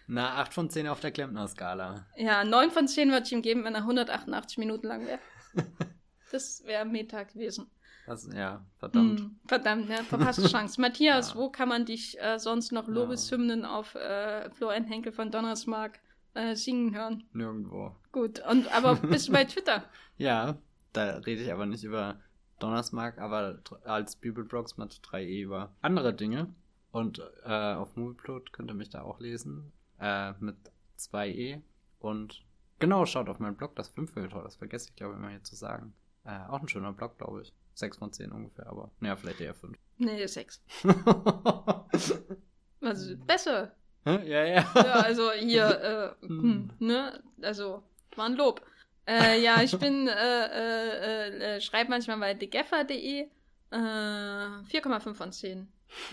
[0.06, 2.06] Na, 8 von 10 auf der Klempner-Skala.
[2.16, 5.18] Ja, 9 von 10 würde ich ihm geben, wenn er 188 Minuten lang wäre.
[6.32, 7.70] das wäre Meta gewesen.
[8.06, 9.20] Das, ja, verdammt.
[9.20, 10.80] Hm, verdammt, ja, verpasste Chance.
[10.80, 11.36] Matthias, ja.
[11.36, 13.78] wo kann man dich äh, sonst noch Lobeshymnen ja.
[13.78, 16.00] auf äh, Florian Henkel von Donnersmark
[16.32, 17.24] äh, singen hören?
[17.32, 17.94] Nirgendwo.
[18.12, 19.84] Gut, und aber bist du bei Twitter?
[20.16, 20.56] ja,
[20.94, 22.18] da rede ich aber nicht über
[22.58, 26.54] Donnersmark, aber als Bibelbrox mit 3e über andere Dinge.
[26.90, 29.72] Und äh, auf Movieplot könnt ihr mich da auch lesen.
[30.00, 30.56] Äh, mit
[30.98, 31.60] 2e.
[31.98, 32.44] Und
[32.78, 34.42] genau, schaut auf meinen Blog, das Filmfilter.
[34.42, 35.94] Das vergesse ich, glaube ich, immer hier zu sagen.
[36.24, 37.52] Äh, auch ein schöner Blog, glaube ich.
[37.74, 39.78] 6 von 10 ungefähr, aber naja, vielleicht eher 5.
[39.98, 40.62] Nee, 6.
[42.80, 43.72] also besser.
[44.04, 44.66] ja, ja.
[44.74, 47.22] Ja, also hier, äh, hm, ne?
[47.40, 47.84] Also,
[48.16, 48.62] war ein Lob.
[49.08, 53.28] Äh, ja, ich bin, äh, äh, äh, schreibe manchmal bei thegeffer.de
[53.70, 55.68] äh, 4,5 von 10.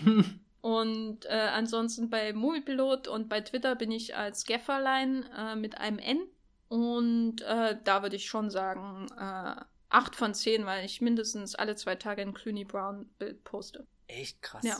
[0.61, 5.99] und äh, ansonsten bei Moviepilot und bei Twitter bin ich als Gefferlein äh, mit einem
[5.99, 6.21] N.
[6.67, 11.75] Und äh, da würde ich schon sagen, äh, 8 von 10, weil ich mindestens alle
[11.75, 13.85] zwei Tage ein Clooney Brown Bild poste.
[14.07, 14.63] Echt krass.
[14.63, 14.79] Ja.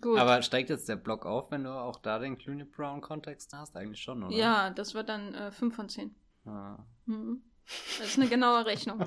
[0.00, 0.18] Gut.
[0.18, 3.76] Aber steigt jetzt der Blog auf, wenn du auch da den Clooney Brown Kontext hast?
[3.76, 4.36] Eigentlich schon, oder?
[4.36, 6.14] ja, das wird dann äh, 5 von 10.
[6.46, 6.78] Ah.
[7.06, 7.42] Mhm.
[7.98, 9.04] Das ist eine genaue Rechnung.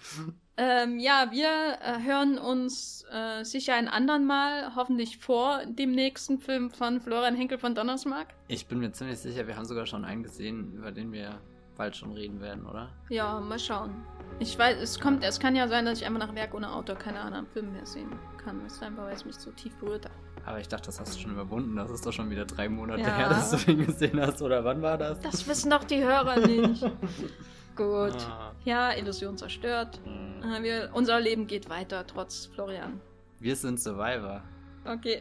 [0.56, 6.38] ähm, ja, wir äh, hören uns äh, sicher ein andern Mal, hoffentlich vor dem nächsten
[6.38, 8.28] Film von Florian Henkel von Donnersmark.
[8.48, 11.40] Ich bin mir ziemlich sicher, wir haben sogar schon einen gesehen, über den wir
[11.76, 12.90] bald schon reden werden, oder?
[13.08, 14.06] Ja, mal schauen.
[14.38, 16.96] Ich weiß, es kommt, es kann ja sein, dass ich einfach nach Werk ohne Autor
[16.96, 18.64] keine anderen Filme mehr sehen kann.
[18.66, 20.12] Ist einfach, weil es mich so tief berührt hat.
[20.46, 21.74] Aber ich dachte, das hast du schon überwunden.
[21.74, 23.16] Das ist doch schon wieder drei Monate Ja.
[23.16, 24.40] her, dass du ihn gesehen hast.
[24.40, 25.20] Oder wann war das?
[25.20, 26.82] Das wissen doch die Hörer nicht.
[27.76, 28.16] Gut.
[28.30, 28.52] Ah.
[28.64, 30.00] Ja, Illusion zerstört.
[30.04, 30.62] Hm.
[30.62, 33.00] Wir, unser Leben geht weiter, trotz Florian.
[33.40, 34.40] Wir sind Survivor.
[34.84, 35.20] Okay,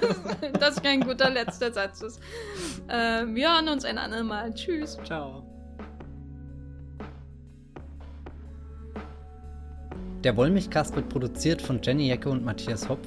[0.60, 2.00] das ist kein guter letzter Satz.
[2.00, 2.20] ist.
[2.86, 4.54] Äh, wir hören uns ein andermal.
[4.54, 4.96] Tschüss.
[5.04, 5.44] Ciao.
[10.22, 13.06] Der Wollmilchcast wird produziert von Jenny Jecke und Matthias Hopf.